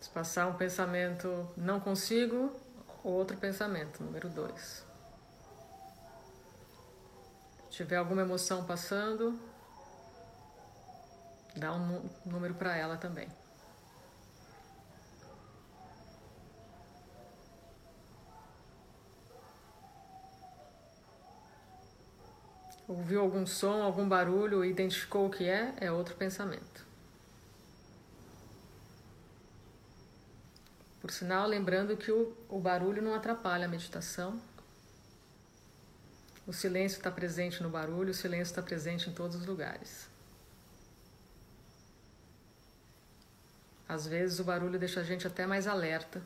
Se 0.00 0.08
passar 0.10 0.46
um 0.46 0.54
pensamento 0.54 1.48
não 1.56 1.78
consigo, 1.78 2.54
outro 3.04 3.36
pensamento, 3.36 4.02
número 4.02 4.28
dois. 4.28 4.84
Se 7.70 7.76
tiver 7.76 7.96
alguma 7.96 8.22
emoção 8.22 8.64
passando, 8.64 9.38
dá 11.56 11.72
um 11.72 12.08
número 12.24 12.54
para 12.54 12.76
ela 12.76 12.96
também. 12.96 13.28
Ouviu 22.90 23.20
algum 23.20 23.46
som, 23.46 23.82
algum 23.82 24.08
barulho, 24.08 24.64
identificou 24.64 25.26
o 25.26 25.30
que 25.30 25.44
é, 25.44 25.72
é 25.80 25.92
outro 25.92 26.16
pensamento. 26.16 26.84
Por 31.00 31.12
sinal, 31.12 31.46
lembrando 31.46 31.96
que 31.96 32.10
o, 32.10 32.36
o 32.48 32.58
barulho 32.58 33.00
não 33.00 33.14
atrapalha 33.14 33.66
a 33.66 33.68
meditação. 33.68 34.40
O 36.44 36.52
silêncio 36.52 36.96
está 36.96 37.12
presente 37.12 37.62
no 37.62 37.70
barulho, 37.70 38.10
o 38.10 38.14
silêncio 38.14 38.50
está 38.50 38.60
presente 38.60 39.08
em 39.08 39.12
todos 39.12 39.36
os 39.36 39.46
lugares. 39.46 40.08
Às 43.88 44.04
vezes 44.04 44.40
o 44.40 44.44
barulho 44.44 44.80
deixa 44.80 44.98
a 44.98 45.04
gente 45.04 45.28
até 45.28 45.46
mais 45.46 45.68
alerta 45.68 46.20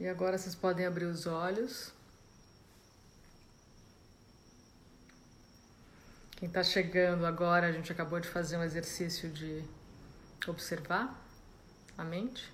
E 0.00 0.08
agora 0.08 0.38
vocês 0.38 0.54
podem 0.54 0.86
abrir 0.86 1.04
os 1.04 1.26
olhos. 1.26 1.92
Quem 6.38 6.48
está 6.48 6.64
chegando 6.64 7.26
agora, 7.26 7.66
a 7.66 7.72
gente 7.72 7.92
acabou 7.92 8.18
de 8.18 8.26
fazer 8.26 8.56
um 8.56 8.62
exercício 8.62 9.28
de 9.28 9.62
observar 10.48 11.22
a 11.98 12.02
mente. 12.02 12.50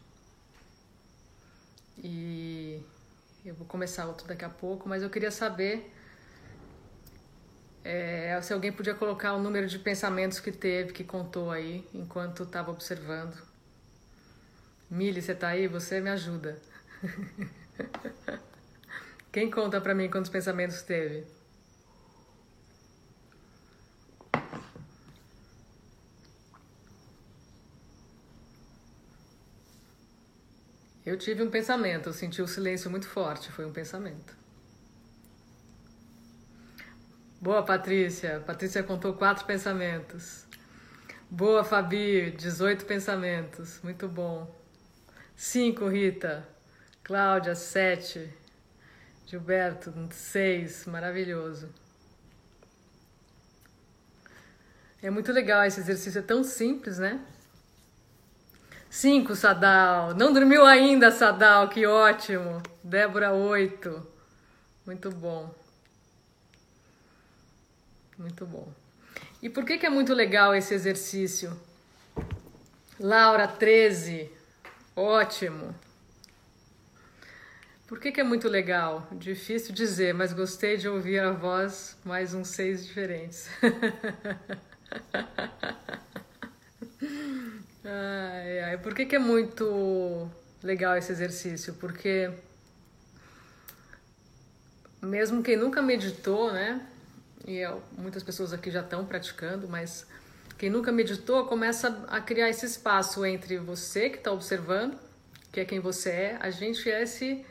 E 1.98 2.82
eu 3.44 3.54
vou 3.54 3.64
começar 3.64 4.06
outro 4.06 4.26
daqui 4.26 4.44
a 4.44 4.50
pouco, 4.50 4.88
mas 4.88 5.04
eu 5.04 5.08
queria 5.08 5.30
saber 5.30 5.94
é, 7.84 8.40
se 8.42 8.52
alguém 8.52 8.72
podia 8.72 8.92
colocar 8.96 9.34
o 9.34 9.40
número 9.40 9.68
de 9.68 9.78
pensamentos 9.78 10.40
que 10.40 10.50
teve, 10.50 10.92
que 10.92 11.04
contou 11.04 11.52
aí, 11.52 11.88
enquanto 11.94 12.42
estava 12.42 12.72
observando. 12.72 13.40
Mili, 14.90 15.22
você 15.22 15.30
está 15.30 15.50
aí? 15.50 15.68
Você 15.68 16.00
me 16.00 16.10
ajuda. 16.10 16.60
Quem 19.32 19.50
conta 19.50 19.80
para 19.80 19.94
mim 19.94 20.08
quantos 20.10 20.30
pensamentos 20.30 20.82
teve? 20.82 21.26
Eu 31.04 31.16
tive 31.16 31.42
um 31.42 31.50
pensamento, 31.50 32.08
eu 32.08 32.12
senti 32.12 32.42
o 32.42 32.48
silêncio 32.48 32.90
muito 32.90 33.06
forte, 33.06 33.52
foi 33.52 33.64
um 33.64 33.72
pensamento. 33.72 34.36
Boa, 37.40 37.62
Patrícia. 37.62 38.40
Patrícia 38.40 38.82
contou 38.82 39.14
quatro 39.14 39.44
pensamentos. 39.44 40.44
Boa, 41.30 41.62
Fabi, 41.62 42.32
18 42.32 42.84
pensamentos. 42.86 43.80
Muito 43.84 44.08
bom. 44.08 44.52
Cinco, 45.36 45.86
Rita. 45.86 46.55
Cláudia, 47.06 47.54
sete. 47.54 48.28
Gilberto, 49.28 49.94
seis. 50.10 50.86
Maravilhoso. 50.86 51.68
É 55.00 55.08
muito 55.08 55.30
legal 55.30 55.64
esse 55.64 55.78
exercício, 55.78 56.18
é 56.18 56.22
tão 56.22 56.42
simples, 56.42 56.98
né? 56.98 57.24
Cinco, 58.90 59.36
Sadal. 59.36 60.16
Não 60.16 60.32
dormiu 60.32 60.66
ainda, 60.66 61.12
Sadal, 61.12 61.68
que 61.68 61.86
ótimo. 61.86 62.60
Débora, 62.82 63.30
oito. 63.30 64.04
Muito 64.84 65.08
bom. 65.08 65.54
Muito 68.18 68.44
bom. 68.44 68.66
E 69.40 69.48
por 69.48 69.64
que, 69.64 69.78
que 69.78 69.86
é 69.86 69.90
muito 69.90 70.12
legal 70.12 70.56
esse 70.56 70.74
exercício? 70.74 71.56
Laura, 72.98 73.46
13. 73.46 74.28
Ótimo. 74.96 75.72
Por 77.86 78.00
que, 78.00 78.10
que 78.10 78.20
é 78.20 78.24
muito 78.24 78.48
legal? 78.48 79.06
Difícil 79.12 79.72
dizer, 79.72 80.12
mas 80.12 80.32
gostei 80.32 80.76
de 80.76 80.88
ouvir 80.88 81.20
a 81.20 81.30
voz 81.30 81.96
mais 82.04 82.34
uns 82.34 82.48
seis 82.48 82.84
diferentes. 82.84 83.48
ai, 87.84 88.58
ai. 88.60 88.78
Por 88.78 88.92
que, 88.92 89.06
que 89.06 89.14
é 89.14 89.20
muito 89.20 90.28
legal 90.62 90.96
esse 90.96 91.12
exercício? 91.12 91.74
Porque 91.74 92.28
mesmo 95.00 95.40
quem 95.42 95.56
nunca 95.56 95.80
meditou, 95.80 96.52
né? 96.52 96.84
e 97.46 97.58
eu, 97.58 97.80
muitas 97.96 98.24
pessoas 98.24 98.52
aqui 98.52 98.70
já 98.70 98.80
estão 98.80 99.06
praticando, 99.06 99.68
mas 99.68 100.04
quem 100.58 100.68
nunca 100.68 100.90
meditou 100.90 101.46
começa 101.46 102.04
a 102.08 102.20
criar 102.20 102.50
esse 102.50 102.66
espaço 102.66 103.24
entre 103.24 103.58
você 103.58 104.10
que 104.10 104.16
está 104.16 104.32
observando, 104.32 104.98
que 105.52 105.60
é 105.60 105.64
quem 105.64 105.78
você 105.78 106.10
é, 106.10 106.38
a 106.40 106.50
gente 106.50 106.90
é 106.90 107.04
esse 107.04 107.46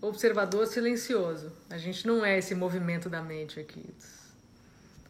observador 0.00 0.66
silencioso. 0.66 1.52
A 1.68 1.78
gente 1.78 2.06
não 2.06 2.24
é 2.24 2.38
esse 2.38 2.54
movimento 2.54 3.08
da 3.08 3.22
mente 3.22 3.60
aqui. 3.60 3.94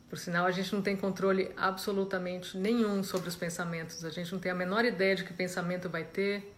Por 0.09 0.19
sinal, 0.19 0.45
a 0.45 0.51
gente 0.51 0.75
não 0.75 0.83
tem 0.83 0.97
controle 0.97 1.53
absolutamente 1.57 2.59
nenhum 2.59 3.03
sobre 3.05 3.29
os 3.29 3.37
pensamentos. 3.37 4.05
A 4.05 4.11
gente 4.11 4.33
não 4.33 4.41
tem 4.41 4.51
a 4.51 4.55
menor 4.55 4.85
ideia 4.85 5.15
de 5.15 5.23
que 5.23 5.33
pensamento 5.33 5.89
vai 5.89 6.03
ter. 6.03 6.53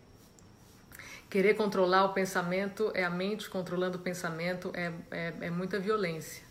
Querer 1.29 1.55
controlar 1.55 2.05
o 2.05 2.13
pensamento 2.15 2.91
é 2.95 3.05
a 3.05 3.11
mente 3.11 3.49
controlando 3.51 3.99
o 3.99 4.01
pensamento, 4.01 4.71
é, 4.75 4.93
é, 5.11 5.35
é 5.43 5.51
muita 5.51 5.79
violência. 5.79 6.43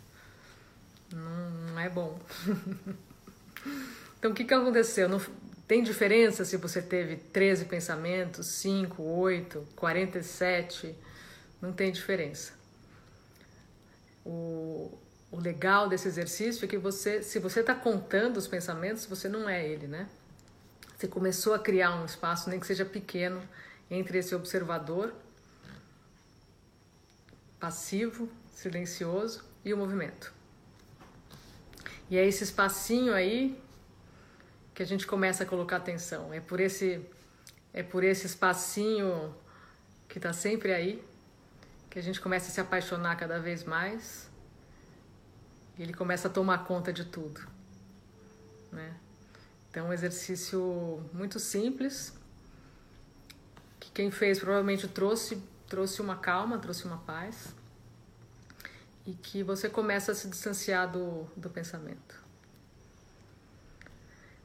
Não, 1.11 1.49
não 1.71 1.79
é 1.79 1.89
bom. 1.89 2.19
então, 4.17 4.31
o 4.31 4.33
que, 4.33 4.43
que 4.43 4.53
aconteceu? 4.53 5.09
Não, 5.09 5.19
tem 5.67 5.81
diferença 5.81 6.45
se 6.45 6.57
você 6.57 6.81
teve 6.81 7.15
13 7.15 7.65
pensamentos, 7.65 8.45
5, 8.45 9.01
8, 9.01 9.67
47? 9.75 10.95
Não 11.61 11.71
tem 11.71 11.91
diferença. 11.91 12.53
O, 14.25 14.97
o 15.31 15.39
legal 15.39 15.87
desse 15.87 16.07
exercício 16.07 16.65
é 16.65 16.67
que 16.67 16.77
você, 16.77 17.21
se 17.21 17.39
você 17.39 17.59
está 17.61 17.75
contando 17.75 18.37
os 18.37 18.47
pensamentos, 18.47 19.05
você 19.05 19.29
não 19.29 19.47
é 19.47 19.67
ele, 19.67 19.87
né? 19.87 20.09
Você 20.97 21.07
começou 21.07 21.53
a 21.53 21.59
criar 21.59 21.95
um 21.95 22.05
espaço, 22.05 22.49
nem 22.49 22.59
que 22.59 22.65
seja 22.65 22.85
pequeno, 22.85 23.41
entre 23.89 24.17
esse 24.17 24.33
observador 24.33 25.13
passivo, 27.59 28.29
silencioso 28.53 29.43
e 29.63 29.73
o 29.73 29.77
movimento. 29.77 30.33
E 32.09 32.17
é 32.17 32.25
esse 32.25 32.43
espacinho 32.43 33.13
aí 33.13 33.61
que 34.73 34.83
a 34.83 34.85
gente 34.85 35.05
começa 35.05 35.43
a 35.43 35.45
colocar 35.45 35.77
atenção. 35.77 36.33
É 36.33 36.39
por 36.39 36.59
esse 36.59 37.01
é 37.73 37.81
por 37.81 38.03
esse 38.03 38.25
espacinho 38.25 39.33
que 40.09 40.17
está 40.17 40.33
sempre 40.33 40.73
aí 40.73 41.03
que 41.91 41.99
a 41.99 42.01
gente 42.01 42.19
começa 42.19 42.47
a 42.47 42.51
se 42.51 42.59
apaixonar 42.59 43.15
cada 43.17 43.37
vez 43.37 43.63
mais. 43.63 44.27
E 45.77 45.83
ele 45.83 45.93
começa 45.93 46.27
a 46.27 46.31
tomar 46.31 46.65
conta 46.65 46.91
de 46.91 47.05
tudo, 47.05 47.41
né? 48.71 48.95
Então, 49.69 49.87
um 49.87 49.93
exercício 49.93 51.07
muito 51.13 51.39
simples 51.39 52.13
que 53.79 53.91
quem 53.91 54.09
fez 54.09 54.39
provavelmente 54.39 54.87
trouxe 54.87 55.41
trouxe 55.67 56.01
uma 56.01 56.17
calma, 56.17 56.59
trouxe 56.59 56.83
uma 56.83 56.97
paz 56.97 57.55
e 59.05 59.13
que 59.13 59.41
você 59.41 59.69
começa 59.69 60.11
a 60.11 60.15
se 60.15 60.27
distanciar 60.27 60.91
do, 60.91 61.23
do 61.37 61.49
pensamento. 61.49 62.21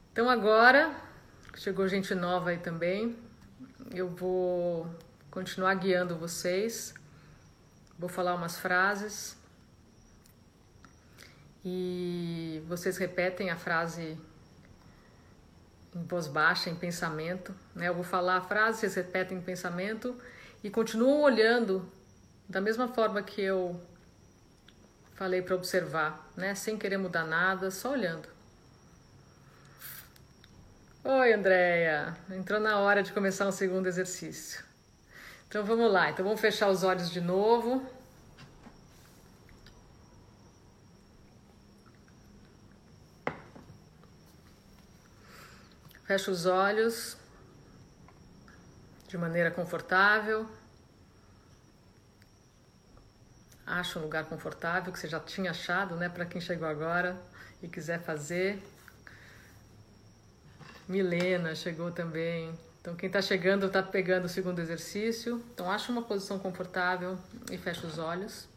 Então 0.09 0.29
agora, 0.29 0.95
chegou 1.57 1.85
gente 1.89 2.15
nova 2.15 2.51
aí 2.51 2.57
também, 2.57 3.17
eu 3.91 4.07
vou 4.07 4.89
continuar 5.29 5.75
guiando 5.75 6.15
vocês, 6.15 6.93
vou 7.97 8.09
falar 8.09 8.35
umas 8.35 8.57
frases 8.57 9.37
e 11.63 12.63
vocês 12.67 12.97
repetem 12.97 13.49
a 13.49 13.57
frase 13.57 14.17
em 15.95 16.03
voz 16.03 16.27
baixa, 16.27 16.69
em 16.69 16.75
pensamento. 16.75 17.53
Né? 17.73 17.87
Eu 17.87 17.93
vou 17.93 18.03
falar 18.03 18.37
a 18.37 18.41
frase, 18.41 18.79
vocês 18.79 18.95
repetem 18.95 19.37
em 19.37 19.41
pensamento 19.41 20.15
e 20.63 20.69
continuam 20.69 21.21
olhando 21.21 21.91
da 22.47 22.61
mesma 22.61 22.87
forma 22.87 23.21
que 23.21 23.41
eu 23.41 23.81
Falei 25.17 25.41
para 25.41 25.55
observar, 25.55 26.29
né? 26.37 26.53
Sem 26.53 26.77
querer 26.77 26.97
mudar 26.97 27.23
nada, 27.25 27.71
só 27.71 27.93
olhando. 27.93 28.29
Oi, 31.03 31.33
Andréia. 31.33 32.15
Entrou 32.29 32.59
na 32.59 32.77
hora 32.77 33.01
de 33.01 33.11
começar 33.11 33.47
um 33.47 33.51
segundo 33.51 33.87
exercício. 33.87 34.63
Então 35.47 35.63
vamos 35.63 35.91
lá. 35.91 36.09
Então 36.09 36.25
vamos 36.25 36.41
fechar 36.41 36.69
os 36.69 36.83
olhos 36.83 37.09
de 37.09 37.21
novo. 37.21 37.85
Fecha 46.05 46.31
os 46.31 46.45
olhos 46.45 47.17
de 49.07 49.17
maneira 49.17 49.51
confortável. 49.51 50.49
acha 53.67 53.99
um 53.99 54.01
lugar 54.01 54.23
confortável 54.23 54.93
que 54.93 54.97
você 54.97 55.09
já 55.09 55.19
tinha 55.19 55.51
achado, 55.51 55.95
né? 55.97 56.07
Para 56.07 56.25
quem 56.25 56.39
chegou 56.39 56.67
agora 56.67 57.21
e 57.61 57.67
quiser 57.67 57.99
fazer. 58.01 58.63
Milena 60.87 61.53
chegou 61.53 61.91
também. 61.91 62.57
Então, 62.87 62.95
quem 62.95 63.07
está 63.07 63.21
chegando 63.21 63.65
está 63.65 63.83
pegando 63.83 64.23
o 64.23 64.29
segundo 64.29 64.59
exercício. 64.59 65.43
Então, 65.53 65.69
acha 65.69 65.91
uma 65.91 66.03
posição 66.03 66.39
confortável 66.39 67.19
e 67.51 67.57
fecha 67.57 67.85
os 67.85 67.97
olhos. 67.97 68.47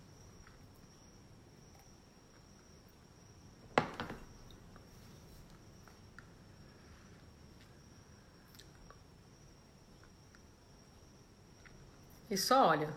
E 12.31 12.37
só 12.37 12.69
olha. 12.69 12.88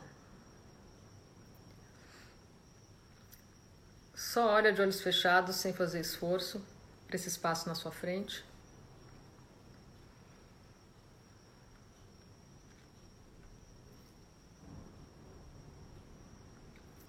Só 4.14 4.52
olha 4.52 4.72
de 4.72 4.80
olhos 4.80 5.02
fechados, 5.02 5.56
sem 5.56 5.74
fazer 5.74 6.00
esforço, 6.00 6.64
para 7.08 7.16
esse 7.16 7.28
espaço 7.28 7.68
na 7.68 7.74
sua 7.74 7.92
frente. 7.92 8.46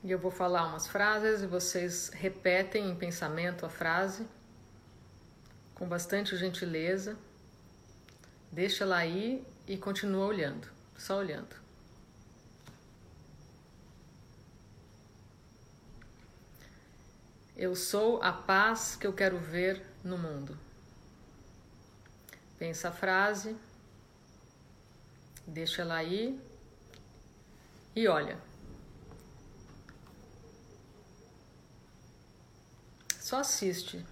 E 0.05 0.11
eu 0.11 0.19
vou 0.19 0.31
falar 0.31 0.67
umas 0.67 0.87
frases 0.87 1.41
e 1.41 1.47
vocês 1.47 2.11
repetem 2.11 2.91
em 2.91 2.95
pensamento 2.95 3.65
a 3.65 3.71
frase 3.71 4.29
com 5.75 5.89
bastante 5.89 6.37
gentileza. 6.37 7.17
Deixa 8.53 8.85
ela 8.85 8.99
aí 8.99 9.43
e 9.67 9.79
continua 9.79 10.27
olhando, 10.27 10.69
só 10.95 11.17
olhando. 11.17 11.57
Eu 17.57 17.75
sou 17.75 18.23
a 18.23 18.31
paz 18.31 18.97
que 18.97 19.07
eu 19.07 19.13
quero 19.15 19.39
ver 19.39 19.83
no 20.05 20.19
mundo. 20.19 20.59
Pensa 22.59 22.91
a 22.91 22.93
frase, 22.93 23.57
deixa 25.47 25.81
ela 25.81 25.95
aí 25.95 26.39
e 27.97 28.07
olha. 28.07 28.39
Só 33.25 33.39
assiste. 33.39 34.05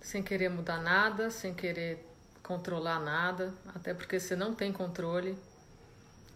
Sem 0.00 0.22
querer 0.22 0.48
mudar 0.48 0.80
nada, 0.80 1.32
sem 1.32 1.52
querer 1.52 2.08
controlar 2.44 3.00
nada, 3.00 3.52
até 3.74 3.92
porque 3.92 4.20
você 4.20 4.36
não 4.36 4.54
tem 4.54 4.72
controle. 4.72 5.36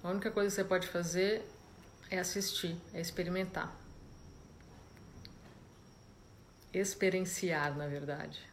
A 0.03 0.09
única 0.11 0.29
coisa 0.29 0.49
que 0.49 0.57
você 0.57 0.65
pode 0.65 0.89
fazer 0.89 1.49
é 2.11 2.19
assistir, 2.19 2.77
é 2.93 3.01
experimentar. 3.01 3.73
Experienciar, 6.75 7.77
na 7.77 7.87
verdade. 7.87 8.45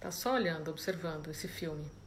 Tá 0.00 0.10
só 0.10 0.32
olhando, 0.32 0.70
observando 0.70 1.28
esse 1.28 1.46
filme. 1.46 2.01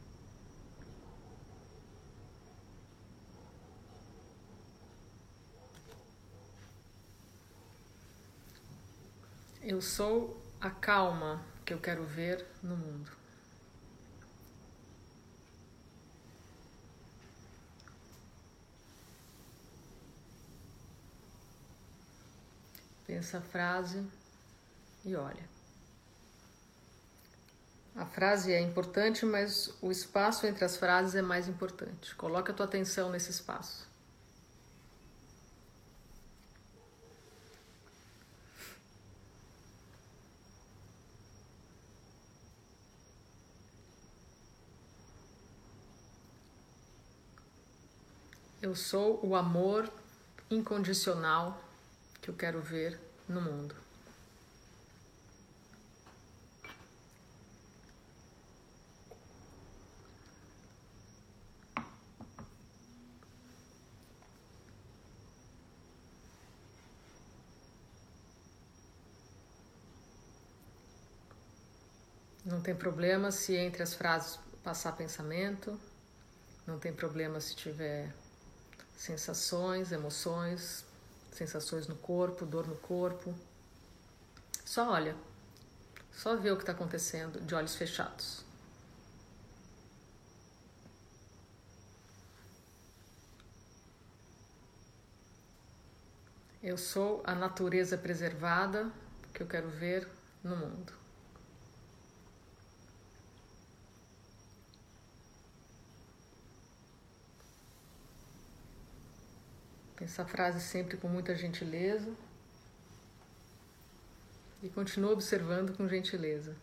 Eu 9.68 9.82
sou 9.82 10.40
a 10.60 10.70
calma 10.70 11.44
que 11.64 11.74
eu 11.74 11.80
quero 11.80 12.04
ver 12.04 12.46
no 12.62 12.76
mundo. 12.76 13.10
Pensa 23.08 23.38
a 23.38 23.40
frase 23.40 24.06
e 25.04 25.16
olha. 25.16 25.42
A 27.96 28.06
frase 28.06 28.52
é 28.52 28.60
importante, 28.60 29.26
mas 29.26 29.74
o 29.82 29.90
espaço 29.90 30.46
entre 30.46 30.64
as 30.64 30.76
frases 30.76 31.16
é 31.16 31.22
mais 31.22 31.48
importante. 31.48 32.14
Coloca 32.14 32.52
a 32.52 32.54
tua 32.54 32.66
atenção 32.66 33.10
nesse 33.10 33.32
espaço. 33.32 33.85
Eu 48.62 48.74
sou 48.74 49.20
o 49.22 49.36
amor 49.36 49.90
incondicional 50.50 51.62
que 52.22 52.30
eu 52.30 52.34
quero 52.34 52.60
ver 52.62 52.98
no 53.28 53.40
mundo. 53.40 53.74
Não 72.42 72.62
tem 72.62 72.74
problema 72.74 73.30
se 73.30 73.54
entre 73.54 73.82
as 73.82 73.92
frases 73.92 74.38
passar 74.64 74.92
pensamento, 74.92 75.78
não 76.66 76.78
tem 76.78 76.92
problema 76.92 77.38
se 77.40 77.54
tiver 77.54 78.14
sensações, 78.96 79.92
emoções, 79.92 80.84
sensações 81.30 81.86
no 81.86 81.94
corpo, 81.96 82.46
dor 82.46 82.66
no 82.66 82.76
corpo. 82.76 83.34
Só 84.64 84.90
olha, 84.90 85.14
só 86.12 86.34
vê 86.34 86.50
o 86.50 86.56
que 86.56 86.62
está 86.62 86.72
acontecendo 86.72 87.40
de 87.40 87.54
olhos 87.54 87.76
fechados. 87.76 88.44
Eu 96.62 96.76
sou 96.76 97.22
a 97.24 97.32
natureza 97.32 97.96
preservada 97.96 98.90
que 99.32 99.40
eu 99.40 99.46
quero 99.46 99.68
ver 99.68 100.08
no 100.42 100.56
mundo. 100.56 101.05
Essa 110.00 110.24
frase 110.24 110.60
sempre 110.60 110.96
com 110.96 111.08
muita 111.08 111.34
gentileza. 111.34 112.10
E 114.62 114.68
continua 114.68 115.12
observando 115.12 115.76
com 115.76 115.88
gentileza. 115.88 116.56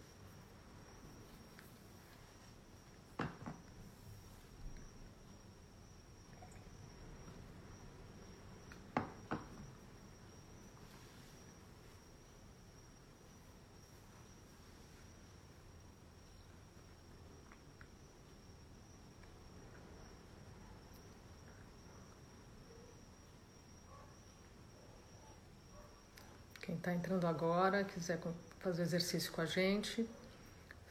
Quem 26.73 26.79
está 26.79 26.91
entrando 26.91 27.27
agora, 27.27 27.83
quiser 27.83 28.19
fazer 28.59 28.81
exercício 28.81 29.31
com 29.31 29.41
a 29.41 29.45
gente, 29.45 30.09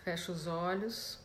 fecha 0.05 0.31
os 0.31 0.47
olhos. 0.47 1.19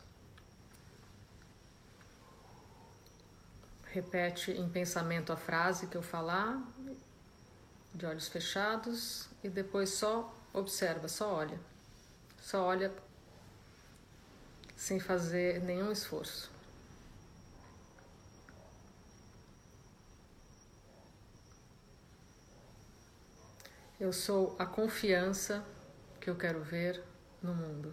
Repete 3.92 4.50
em 4.52 4.68
pensamento 4.68 5.32
a 5.32 5.38
frase 5.38 5.86
que 5.86 5.96
eu 5.96 6.02
falar, 6.02 6.60
de 7.94 8.08
olhos 8.08 8.28
fechados, 8.30 9.30
e 9.44 9.50
depois 9.50 9.92
só 9.92 10.36
observa, 10.52 11.08
só 11.08 11.32
olha. 11.32 11.60
Só 12.42 12.64
olha 12.64 12.92
sem 14.76 15.00
fazer 15.00 15.62
nenhum 15.62 15.92
esforço. 15.92 16.50
Eu 24.00 24.14
sou 24.14 24.56
a 24.60 24.66
confiança 24.66 25.66
que 26.22 26.30
eu 26.30 26.36
quero 26.36 26.62
ver 26.64 27.04
no 27.42 27.54
mundo. 27.54 27.92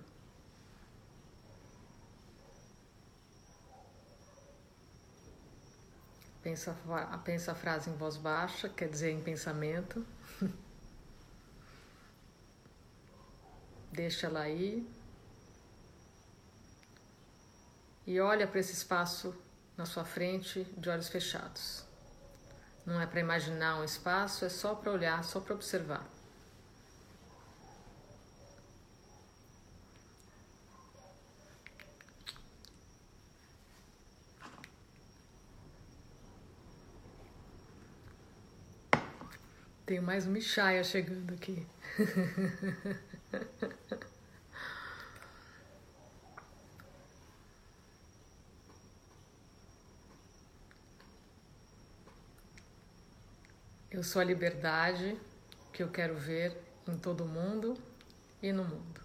Pensa, 6.43 6.77
pensa 7.25 7.53
a 7.53 7.55
frase 7.55 7.89
em 7.89 7.97
voz 7.97 8.19
baixa, 8.19 8.69
quer 8.69 8.91
dizer 8.91 9.13
em 9.13 9.23
pensamento. 9.23 10.07
Deixa 13.91 14.27
ela 14.27 14.41
aí. 14.41 14.87
E 18.07 18.21
olha 18.21 18.47
para 18.47 18.61
esse 18.61 18.75
espaço 18.75 19.35
na 19.75 19.87
sua 19.87 20.05
frente 20.05 20.65
de 20.77 20.91
olhos 20.91 21.09
fechados. 21.09 21.84
Não 22.87 23.01
é 23.01 23.07
para 23.07 23.21
imaginar 23.21 23.81
um 23.81 23.85
espaço, 23.85 24.45
é 24.45 24.49
só 24.49 24.75
para 24.75 24.93
olhar, 24.93 25.25
só 25.25 25.41
para 25.41 25.55
observar. 25.55 26.07
Tem 39.87 40.01
mais 40.01 40.27
um 40.27 40.31
Michaia 40.31 40.83
chegando 40.85 41.35
aqui. 41.35 41.67
Eu 53.95 54.03
sou 54.03 54.21
a 54.21 54.25
liberdade 54.25 55.17
que 55.73 55.81
eu 55.81 55.89
quero 55.89 56.17
ver 56.17 56.61
em 56.85 56.99
todo 56.99 57.25
mundo 57.25 57.79
e 58.43 58.53
no 58.53 58.65
mundo. 58.65 59.01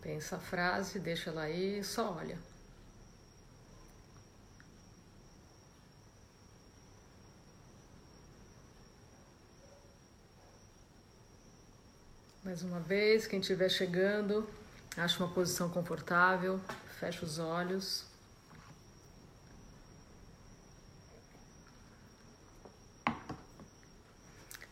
Pensa 0.00 0.36
a 0.36 0.38
frase, 0.38 1.00
deixa 1.00 1.30
ela 1.30 1.42
aí, 1.42 1.82
só 1.82 2.14
olha. 2.14 2.38
Mais 12.50 12.64
uma 12.64 12.80
vez, 12.80 13.28
quem 13.28 13.38
estiver 13.38 13.68
chegando, 13.68 14.44
acha 14.96 15.22
uma 15.22 15.32
posição 15.32 15.70
confortável, 15.70 16.60
fecha 16.98 17.24
os 17.24 17.38
olhos. 17.38 18.04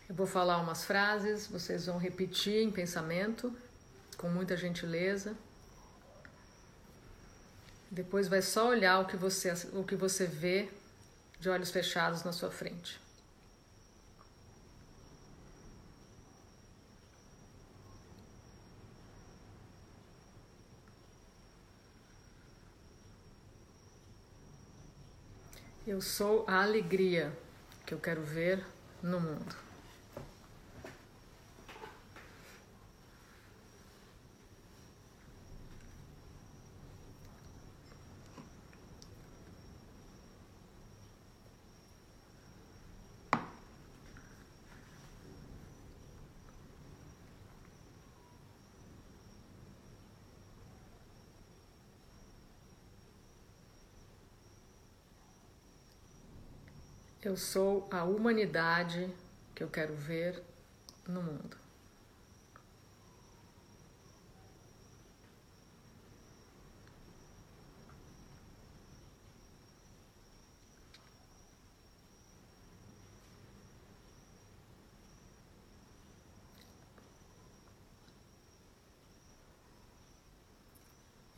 Eu 0.09 0.15
vou 0.17 0.27
falar 0.27 0.59
umas 0.59 0.85
frases, 0.85 1.47
vocês 1.47 1.87
vão 1.87 1.99
repetir 1.99 2.65
em 2.65 2.73
pensamento, 2.73 3.57
com 4.17 4.29
muita 4.29 4.57
gentileza. 4.57 5.37
Depois 7.89 8.27
vai 8.27 8.43
só 8.43 8.71
olhar 8.71 8.99
o 8.99 9.07
que 9.07 9.17
você, 9.17 9.53
o 9.73 9.85
que 9.85 9.95
você 9.95 10.27
vê 10.27 10.69
de 11.39 11.49
olhos 11.49 11.71
fechados 11.71 12.25
na 12.25 12.33
sua 12.33 12.51
frente. 12.51 13.01
Eu 25.91 26.03
sou 26.03 26.45
a 26.47 26.63
alegria 26.63 27.33
que 27.87 27.95
eu 27.95 27.99
quero 27.99 28.21
ver 28.21 28.63
no 29.03 29.19
mundo. 29.19 29.68
Eu 57.29 57.37
sou 57.37 57.87
a 57.91 58.05
humanidade 58.05 59.15
que 59.55 59.63
eu 59.63 59.69
quero 59.69 59.95
ver 59.95 60.43
no 61.07 61.23
mundo. 61.23 61.59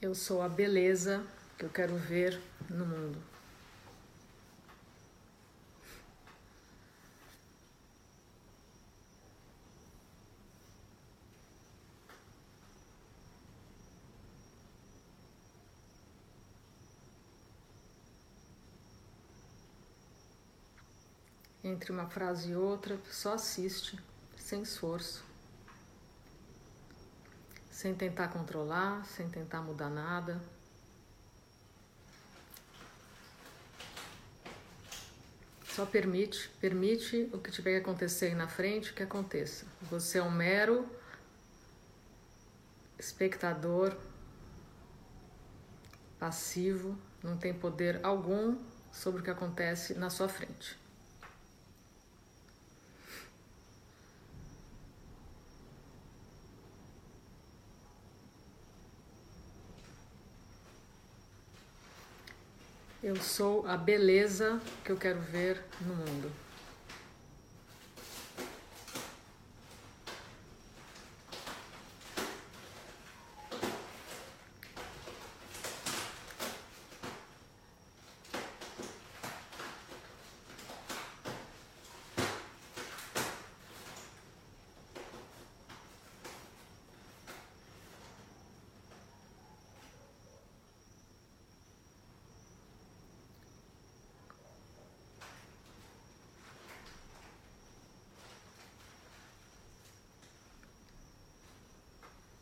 Eu 0.00 0.14
sou 0.14 0.40
a 0.40 0.48
beleza 0.48 1.26
que 1.58 1.64
eu 1.64 1.68
quero 1.68 1.96
ver 1.96 2.40
no 2.68 2.86
mundo. 2.86 3.39
Entre 21.70 21.92
uma 21.92 22.08
frase 22.08 22.50
e 22.50 22.56
outra, 22.56 22.98
só 23.12 23.34
assiste, 23.34 23.96
sem 24.36 24.62
esforço. 24.62 25.24
Sem 27.70 27.94
tentar 27.94 28.26
controlar, 28.26 29.06
sem 29.06 29.30
tentar 29.30 29.62
mudar 29.62 29.88
nada. 29.88 30.42
Só 35.68 35.86
permite, 35.86 36.50
permite 36.60 37.30
o 37.32 37.38
que 37.38 37.52
tiver 37.52 37.74
que 37.78 37.88
acontecer 37.88 38.26
aí 38.26 38.34
na 38.34 38.48
frente 38.48 38.92
que 38.92 39.04
aconteça. 39.04 39.64
Você 39.82 40.18
é 40.18 40.22
um 40.22 40.30
mero 40.30 40.84
espectador 42.98 43.96
passivo, 46.18 46.98
não 47.22 47.36
tem 47.36 47.54
poder 47.54 48.00
algum 48.02 48.58
sobre 48.92 49.20
o 49.20 49.24
que 49.24 49.30
acontece 49.30 49.94
na 49.94 50.10
sua 50.10 50.28
frente. 50.28 50.80
Eu 63.02 63.16
sou 63.16 63.66
a 63.66 63.78
beleza 63.78 64.60
que 64.84 64.92
eu 64.92 64.96
quero 64.96 65.18
ver 65.20 65.64
no 65.80 65.94
mundo. 65.94 66.30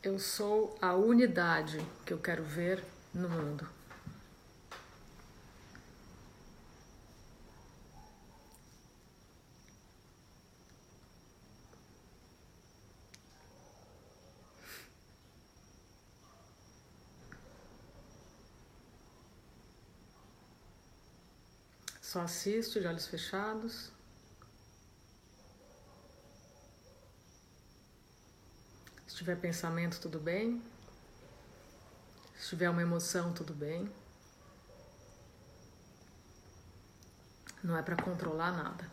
Eu 0.00 0.18
sou 0.20 0.78
a 0.80 0.94
unidade 0.94 1.84
que 2.06 2.12
eu 2.12 2.18
quero 2.18 2.44
ver 2.44 2.84
no 3.12 3.28
mundo. 3.28 3.68
Só 22.00 22.20
assiste 22.20 22.80
de 22.80 22.86
olhos 22.86 23.06
fechados. 23.06 23.90
Se 29.06 29.17
tiver 29.28 29.40
pensamento, 29.40 30.00
tudo 30.00 30.18
bem. 30.18 30.62
Se 32.38 32.48
tiver 32.50 32.70
uma 32.70 32.80
emoção, 32.80 33.30
tudo 33.34 33.52
bem. 33.52 33.92
Não 37.62 37.76
é 37.76 37.82
para 37.82 38.02
controlar 38.02 38.52
nada. 38.52 38.90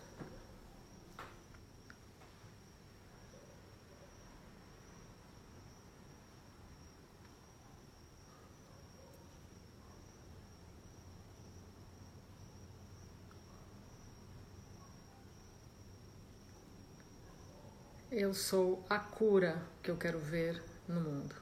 Eu 18.18 18.34
sou 18.34 18.82
a 18.90 18.98
cura 18.98 19.62
que 19.84 19.92
eu 19.92 19.98
quero 19.98 20.18
ver 20.18 20.64
no 20.88 21.02
mundo. 21.02 21.36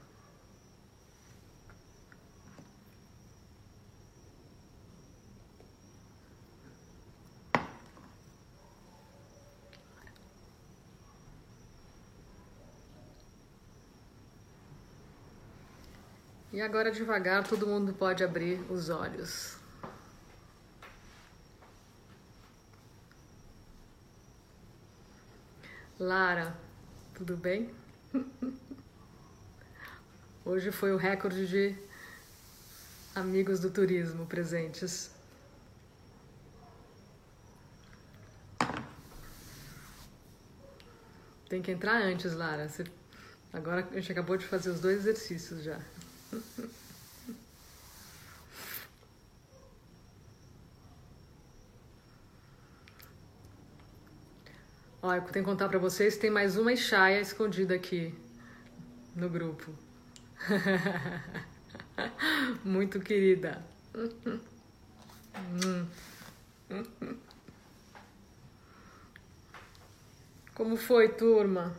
E 16.52 16.60
agora, 16.60 16.90
devagar, 16.90 17.46
todo 17.46 17.68
mundo 17.68 17.92
pode 17.92 18.24
abrir 18.24 18.58
os 18.68 18.88
olhos. 18.90 19.56
Lara, 26.00 26.63
tudo 27.14 27.36
bem? 27.36 27.70
Hoje 30.44 30.70
foi 30.72 30.92
o 30.92 30.96
recorde 30.96 31.46
de 31.46 31.74
amigos 33.14 33.60
do 33.60 33.70
turismo 33.70 34.26
presentes. 34.26 35.10
Tem 41.48 41.62
que 41.62 41.70
entrar 41.70 42.02
antes, 42.02 42.34
Lara. 42.34 42.68
Você... 42.68 42.84
Agora 43.52 43.86
a 43.90 43.94
gente 43.94 44.10
acabou 44.10 44.36
de 44.36 44.44
fazer 44.44 44.70
os 44.70 44.80
dois 44.80 44.98
exercícios 44.98 45.62
já. 45.62 45.80
Olha, 55.06 55.18
eu 55.18 55.22
tenho 55.24 55.44
que 55.44 55.50
contar 55.50 55.68
para 55.68 55.78
vocês, 55.78 56.16
tem 56.16 56.30
mais 56.30 56.56
uma 56.56 56.72
Ixaia 56.72 57.20
escondida 57.20 57.74
aqui 57.74 58.14
no 59.14 59.28
grupo. 59.28 59.70
Muito 62.64 62.98
querida. 63.00 63.62
Como 70.54 70.74
foi, 70.74 71.10
turma? 71.10 71.76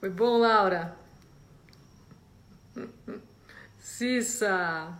Foi 0.00 0.08
bom, 0.08 0.38
Laura? 0.38 0.96
Cissa! 3.78 4.98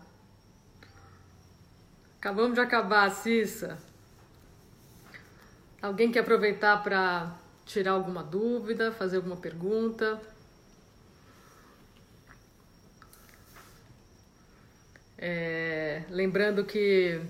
Acabamos 2.18 2.52
de 2.52 2.60
acabar, 2.60 3.10
Cissa. 3.10 3.90
Alguém 5.82 6.12
quer 6.12 6.20
aproveitar 6.20 6.80
para 6.80 7.34
tirar 7.66 7.90
alguma 7.90 8.22
dúvida, 8.22 8.92
fazer 8.92 9.16
alguma 9.16 9.36
pergunta? 9.36 10.22
É, 15.18 16.04
lembrando 16.08 16.64
que. 16.64 17.20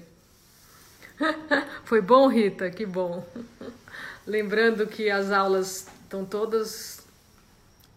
Foi 1.85 2.03
bom, 2.03 2.29
Rita? 2.29 2.71
Que 2.71 2.85
bom. 2.85 3.27
lembrando 4.27 4.87
que 4.87 5.11
as 5.11 5.31
aulas 5.31 5.87
estão 6.03 6.23
todas 6.23 7.07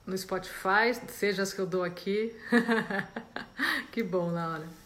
no 0.08 0.18
Spotify, 0.18 0.93
seja 1.10 1.43
as 1.43 1.51
que 1.53 1.60
eu 1.60 1.68
dou 1.68 1.84
aqui. 1.84 2.34
que 3.91 4.01
bom, 4.01 4.32
Laura. 4.32 4.84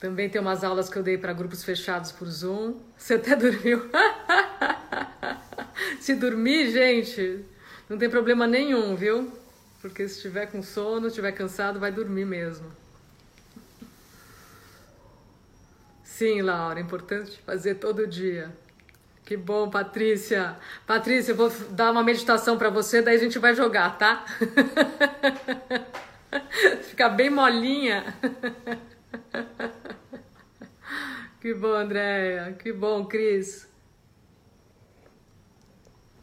Também 0.00 0.30
tem 0.30 0.40
umas 0.40 0.64
aulas 0.64 0.88
que 0.88 0.96
eu 0.96 1.02
dei 1.02 1.18
para 1.18 1.34
grupos 1.34 1.62
fechados 1.62 2.10
por 2.10 2.26
Zoom. 2.26 2.80
Você 2.96 3.14
até 3.14 3.36
dormiu. 3.36 3.90
se 6.00 6.14
dormir, 6.14 6.70
gente, 6.70 7.44
não 7.86 7.98
tem 7.98 8.08
problema 8.08 8.46
nenhum, 8.46 8.96
viu? 8.96 9.30
Porque 9.82 10.08
se 10.08 10.16
estiver 10.16 10.46
com 10.46 10.62
sono, 10.62 11.08
estiver 11.08 11.32
cansado, 11.32 11.78
vai 11.78 11.92
dormir 11.92 12.24
mesmo. 12.24 12.72
Sim, 16.02 16.40
Laura, 16.40 16.80
é 16.80 16.82
importante 16.82 17.38
fazer 17.42 17.74
todo 17.74 18.06
dia. 18.06 18.50
Que 19.24 19.36
bom, 19.36 19.70
Patrícia. 19.70 20.56
Patrícia, 20.86 21.32
eu 21.32 21.36
vou 21.36 21.50
dar 21.70 21.90
uma 21.90 22.02
meditação 22.02 22.56
para 22.56 22.70
você, 22.70 23.02
daí 23.02 23.16
a 23.16 23.20
gente 23.20 23.38
vai 23.38 23.54
jogar, 23.54 23.98
tá? 23.98 24.24
Ficar 26.88 27.10
bem 27.10 27.28
molinha. 27.28 28.14
Que 31.40 31.54
bom, 31.54 31.72
Andréia. 31.72 32.52
Que 32.52 32.70
bom, 32.70 33.06
Cris. 33.06 33.66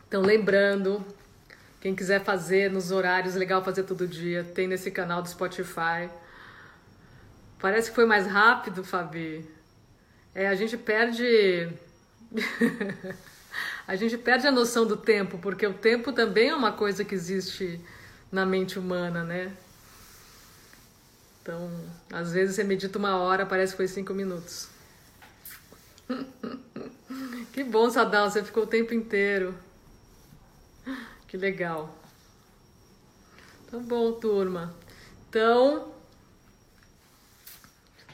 Então, 0.07 0.21
lembrando, 0.21 1.03
quem 1.81 1.95
quiser 1.95 2.23
fazer 2.23 2.71
nos 2.71 2.91
horários, 2.91 3.33
legal 3.33 3.63
fazer 3.63 3.83
todo 3.83 4.07
dia, 4.07 4.43
tem 4.43 4.67
nesse 4.67 4.91
canal 4.91 5.23
do 5.23 5.27
Spotify. 5.27 6.07
Parece 7.59 7.89
que 7.89 7.95
foi 7.95 8.05
mais 8.05 8.27
rápido, 8.27 8.83
Fabi. 8.83 9.43
É, 10.35 10.47
a 10.47 10.53
gente 10.53 10.77
perde. 10.77 11.67
a 13.87 13.95
gente 13.95 14.19
perde 14.19 14.45
a 14.45 14.51
noção 14.51 14.85
do 14.85 14.95
tempo, 14.95 15.39
porque 15.39 15.65
o 15.65 15.73
tempo 15.73 16.13
também 16.13 16.49
é 16.49 16.55
uma 16.55 16.73
coisa 16.73 17.03
que 17.03 17.15
existe 17.15 17.81
na 18.31 18.45
mente 18.45 18.77
humana, 18.77 19.23
né? 19.23 19.51
Então, 21.41 21.71
às 22.13 22.31
vezes 22.31 22.55
você 22.55 22.63
medita 22.63 22.99
uma 22.99 23.17
hora, 23.17 23.47
parece 23.47 23.73
que 23.73 23.77
foi 23.77 23.87
cinco 23.87 24.13
minutos. 24.13 24.76
que 27.53 27.63
bom, 27.63 27.89
Sadal, 27.89 28.29
você 28.29 28.43
ficou 28.43 28.63
o 28.63 28.67
tempo 28.67 28.93
inteiro. 28.93 29.57
Que 31.27 31.37
legal. 31.37 31.93
Tá 33.69 33.77
bom, 33.77 34.13
turma. 34.13 34.73
Então, 35.27 35.93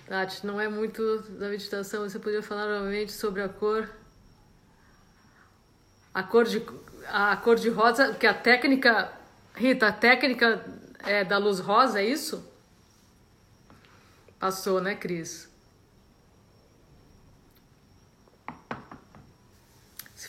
Tati, 0.08 0.46
não 0.46 0.60
é 0.60 0.68
muito 0.68 1.20
da 1.39 1.48
meditação, 1.50 2.10
você 2.10 2.20
podia 2.20 2.41
falar 2.41 2.66
novamente 2.66 3.12
sobre 3.12 3.41
a 3.41 3.50
cor. 3.50 3.88
A 6.14 6.24
cor 6.24 6.46
de, 6.46 6.64
a 7.08 7.38
cor 7.38 7.56
de 7.56 7.70
rosa, 7.70 8.14
que 8.14 8.28
a 8.28 8.34
técnica. 8.34 9.14
Rita, 9.56 9.88
a 9.88 9.94
técnica 9.94 10.66
é 11.00 11.24
da 11.24 11.38
luz 11.38 11.60
rosa, 11.60 12.02
é 12.02 12.06
isso? 12.06 12.44
Passou, 14.39 14.82
né, 14.82 14.96
Cris? 14.96 15.53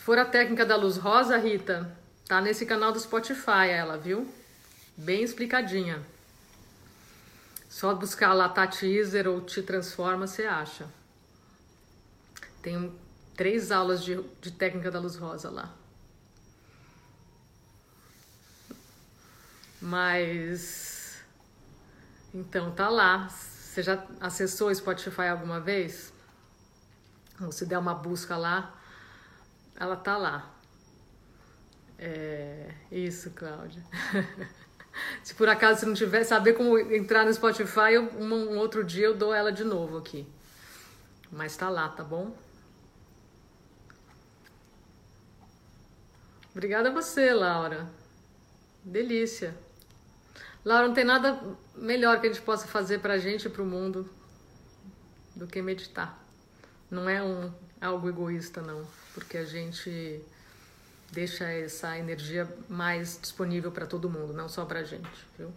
For 0.05 0.19
a 0.19 0.23
técnica 0.23 0.63
da 0.63 0.75
luz 0.75 0.97
rosa, 0.97 1.35
Rita, 1.35 1.91
tá 2.27 2.39
nesse 2.39 2.63
canal 2.63 2.91
do 2.91 2.99
Spotify 2.99 3.69
ela, 3.71 3.97
viu? 3.97 4.31
Bem 4.95 5.23
explicadinha. 5.23 5.99
Só 7.67 7.91
buscar 7.95 8.31
lá 8.33 8.47
Tati 8.47 8.85
Iser 8.85 9.27
ou 9.27 9.41
Te 9.41 9.63
Transforma, 9.63 10.27
você 10.27 10.43
acha. 10.43 10.87
Tem 12.61 12.95
três 13.35 13.71
aulas 13.71 14.03
de, 14.03 14.21
de 14.39 14.51
técnica 14.51 14.91
da 14.91 14.99
luz 14.99 15.15
rosa 15.15 15.49
lá. 15.49 15.73
Mas. 19.81 21.17
Então, 22.31 22.69
tá 22.69 22.89
lá. 22.89 23.27
Você 23.27 23.81
já 23.81 24.05
acessou 24.21 24.69
o 24.69 24.75
Spotify 24.75 25.29
alguma 25.31 25.59
vez? 25.59 26.13
Ou 27.41 27.51
se 27.51 27.65
der 27.65 27.79
uma 27.79 27.95
busca 27.95 28.37
lá, 28.37 28.71
ela 29.75 29.95
tá 29.95 30.17
lá. 30.17 30.55
É, 31.97 32.73
isso, 32.91 33.31
Cláudia. 33.31 33.83
Se 35.23 35.33
por 35.33 35.49
acaso 35.49 35.81
você 35.81 35.85
não 35.85 35.93
tiver, 35.93 36.23
saber 36.23 36.53
como 36.53 36.77
entrar 36.77 37.25
no 37.25 37.33
Spotify, 37.33 37.93
eu, 37.93 38.03
um, 38.17 38.33
um, 38.33 38.57
outro 38.57 38.83
dia 38.83 39.05
eu 39.05 39.15
dou 39.15 39.33
ela 39.33 39.51
de 39.51 39.63
novo 39.63 39.97
aqui. 39.97 40.25
Mas 41.31 41.57
tá 41.57 41.69
lá, 41.69 41.89
tá 41.89 42.03
bom? 42.03 42.35
Obrigada 46.51 46.89
a 46.89 46.93
você, 46.93 47.33
Laura. 47.33 47.89
Delícia. 48.83 49.53
Laura, 50.63 50.87
não 50.87 50.95
tem 50.95 51.03
nada 51.03 51.39
melhor 51.75 52.21
que 52.21 52.27
a 52.27 52.31
gente 52.31 52.41
possa 52.41 52.65
fazer 52.65 52.99
pra 52.99 53.17
gente 53.17 53.45
e 53.45 53.49
pro 53.49 53.65
mundo 53.65 54.09
do 55.35 55.45
que 55.45 55.61
meditar. 55.61 56.17
Não 56.89 57.09
é 57.09 57.21
um 57.21 57.51
algo 57.85 58.09
egoísta, 58.09 58.61
não 58.61 58.85
porque 59.15 59.37
a 59.37 59.45
gente 59.45 60.21
deixa 61.11 61.45
essa 61.45 61.97
energia 61.97 62.47
mais 62.67 63.17
disponível 63.19 63.71
para 63.71 63.87
todo 63.87 64.09
mundo, 64.09 64.33
não 64.33 64.49
só 64.49 64.65
para 64.65 64.81
a 64.81 64.83
gente, 64.83 65.09
viu? 65.39 65.51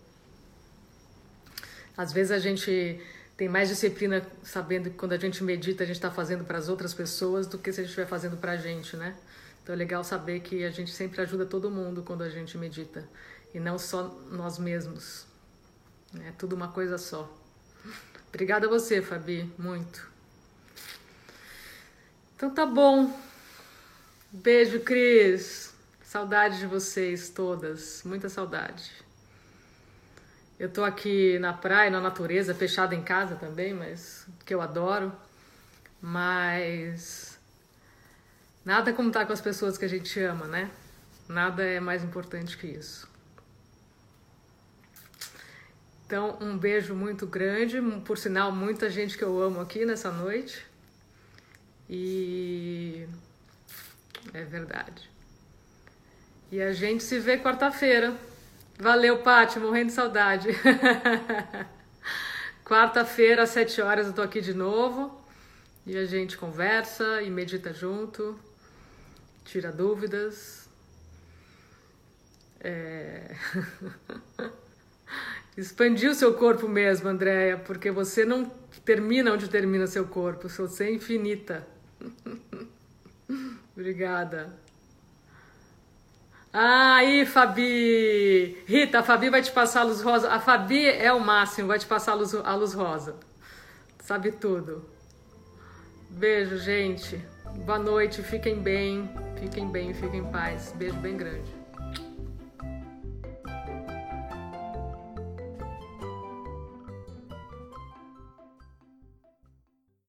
Às 1.96 2.12
vezes 2.12 2.30
a 2.30 2.38
gente 2.38 3.04
tem 3.36 3.48
mais 3.48 3.68
disciplina 3.68 4.24
sabendo 4.44 4.90
que 4.90 4.96
quando 4.96 5.12
a 5.12 5.18
gente 5.18 5.42
medita 5.42 5.82
a 5.82 5.86
gente 5.86 5.96
está 5.96 6.10
fazendo 6.10 6.44
para 6.44 6.56
as 6.56 6.68
outras 6.68 6.94
pessoas 6.94 7.48
do 7.48 7.58
que 7.58 7.72
se 7.72 7.80
a 7.80 7.82
gente 7.82 7.90
estiver 7.90 8.06
fazendo 8.06 8.36
para 8.36 8.52
a 8.52 8.56
gente, 8.56 8.96
né? 8.96 9.16
Então 9.60 9.74
é 9.74 9.76
legal 9.76 10.04
saber 10.04 10.38
que 10.40 10.62
a 10.62 10.70
gente 10.70 10.92
sempre 10.92 11.20
ajuda 11.20 11.44
todo 11.44 11.68
mundo 11.68 12.04
quando 12.04 12.22
a 12.22 12.30
gente 12.30 12.56
medita 12.56 13.06
e 13.52 13.58
não 13.58 13.76
só 13.76 14.04
nós 14.30 14.56
mesmos. 14.56 15.26
É 16.24 16.30
tudo 16.38 16.54
uma 16.54 16.68
coisa 16.68 16.96
só. 16.96 17.28
Obrigada 18.28 18.66
a 18.66 18.70
você, 18.70 19.02
Fabi, 19.02 19.52
muito. 19.58 20.08
Então 22.38 22.50
tá 22.50 22.64
bom. 22.64 23.12
Beijo, 24.30 24.78
Cris. 24.78 25.74
Saudade 26.04 26.60
de 26.60 26.66
vocês 26.66 27.30
todas. 27.30 28.04
Muita 28.04 28.28
saudade. 28.28 28.92
Eu 30.56 30.68
tô 30.68 30.84
aqui 30.84 31.36
na 31.40 31.52
praia, 31.52 31.90
na 31.90 32.00
natureza, 32.00 32.54
fechada 32.54 32.94
em 32.94 33.02
casa 33.02 33.34
também, 33.34 33.74
mas 33.74 34.24
que 34.46 34.54
eu 34.54 34.60
adoro. 34.60 35.12
Mas 36.00 37.36
nada 38.64 38.92
como 38.92 39.08
estar 39.08 39.26
com 39.26 39.32
as 39.32 39.40
pessoas 39.40 39.76
que 39.76 39.84
a 39.84 39.88
gente 39.88 40.20
ama, 40.20 40.46
né? 40.46 40.70
Nada 41.28 41.64
é 41.64 41.80
mais 41.80 42.04
importante 42.04 42.56
que 42.56 42.68
isso. 42.68 43.08
Então, 46.06 46.38
um 46.40 46.56
beijo 46.56 46.94
muito 46.94 47.26
grande, 47.26 47.82
por 48.04 48.16
sinal, 48.16 48.52
muita 48.52 48.88
gente 48.88 49.18
que 49.18 49.24
eu 49.24 49.42
amo 49.42 49.60
aqui 49.60 49.84
nessa 49.84 50.12
noite. 50.12 50.67
E 51.88 53.06
é 54.34 54.44
verdade. 54.44 55.08
E 56.50 56.60
a 56.60 56.72
gente 56.72 57.02
se 57.02 57.18
vê 57.18 57.38
quarta-feira, 57.38 58.14
Valeu, 58.80 59.18
Paty, 59.18 59.58
morrendo 59.58 59.88
de 59.88 59.92
saudade. 59.92 60.50
Quarta-feira, 62.64 63.42
às 63.42 63.50
sete 63.50 63.82
horas, 63.82 64.06
eu 64.06 64.12
tô 64.12 64.22
aqui 64.22 64.40
de 64.40 64.54
novo. 64.54 65.20
E 65.84 65.96
a 65.96 66.04
gente 66.04 66.38
conversa 66.38 67.20
e 67.22 67.30
medita 67.30 67.72
junto, 67.72 68.38
tira 69.44 69.72
dúvidas. 69.72 70.68
É... 72.60 73.34
Expandir 75.56 76.10
o 76.10 76.14
seu 76.14 76.34
corpo 76.34 76.68
mesmo, 76.68 77.08
Andréia, 77.08 77.56
porque 77.56 77.90
você 77.90 78.24
não 78.24 78.44
termina 78.84 79.32
onde 79.32 79.50
termina 79.50 79.88
seu 79.88 80.06
corpo, 80.06 80.48
você 80.48 80.84
é 80.84 80.92
infinita. 80.92 81.66
Obrigada. 83.76 84.52
Aí, 86.52 87.26
Fabi! 87.26 88.62
Rita, 88.66 89.00
a 89.00 89.02
Fabi 89.02 89.30
vai 89.30 89.42
te 89.42 89.52
passar 89.52 89.80
a 89.80 89.84
luz 89.84 90.00
rosa. 90.00 90.30
A 90.30 90.40
Fabi 90.40 90.88
é 90.88 91.12
o 91.12 91.20
máximo, 91.20 91.68
vai 91.68 91.78
te 91.78 91.86
passar 91.86 92.12
a 92.12 92.14
luz, 92.14 92.34
a 92.34 92.54
luz 92.54 92.72
rosa. 92.72 93.16
Sabe 94.00 94.32
tudo. 94.32 94.88
Beijo, 96.10 96.56
gente. 96.56 97.22
Boa 97.66 97.78
noite, 97.78 98.22
fiquem 98.22 98.60
bem, 98.60 99.10
fiquem 99.38 99.68
bem, 99.68 99.92
fiquem 99.92 100.20
em 100.20 100.30
paz. 100.30 100.72
Beijo 100.76 100.96
bem 100.96 101.16
grande. 101.16 101.57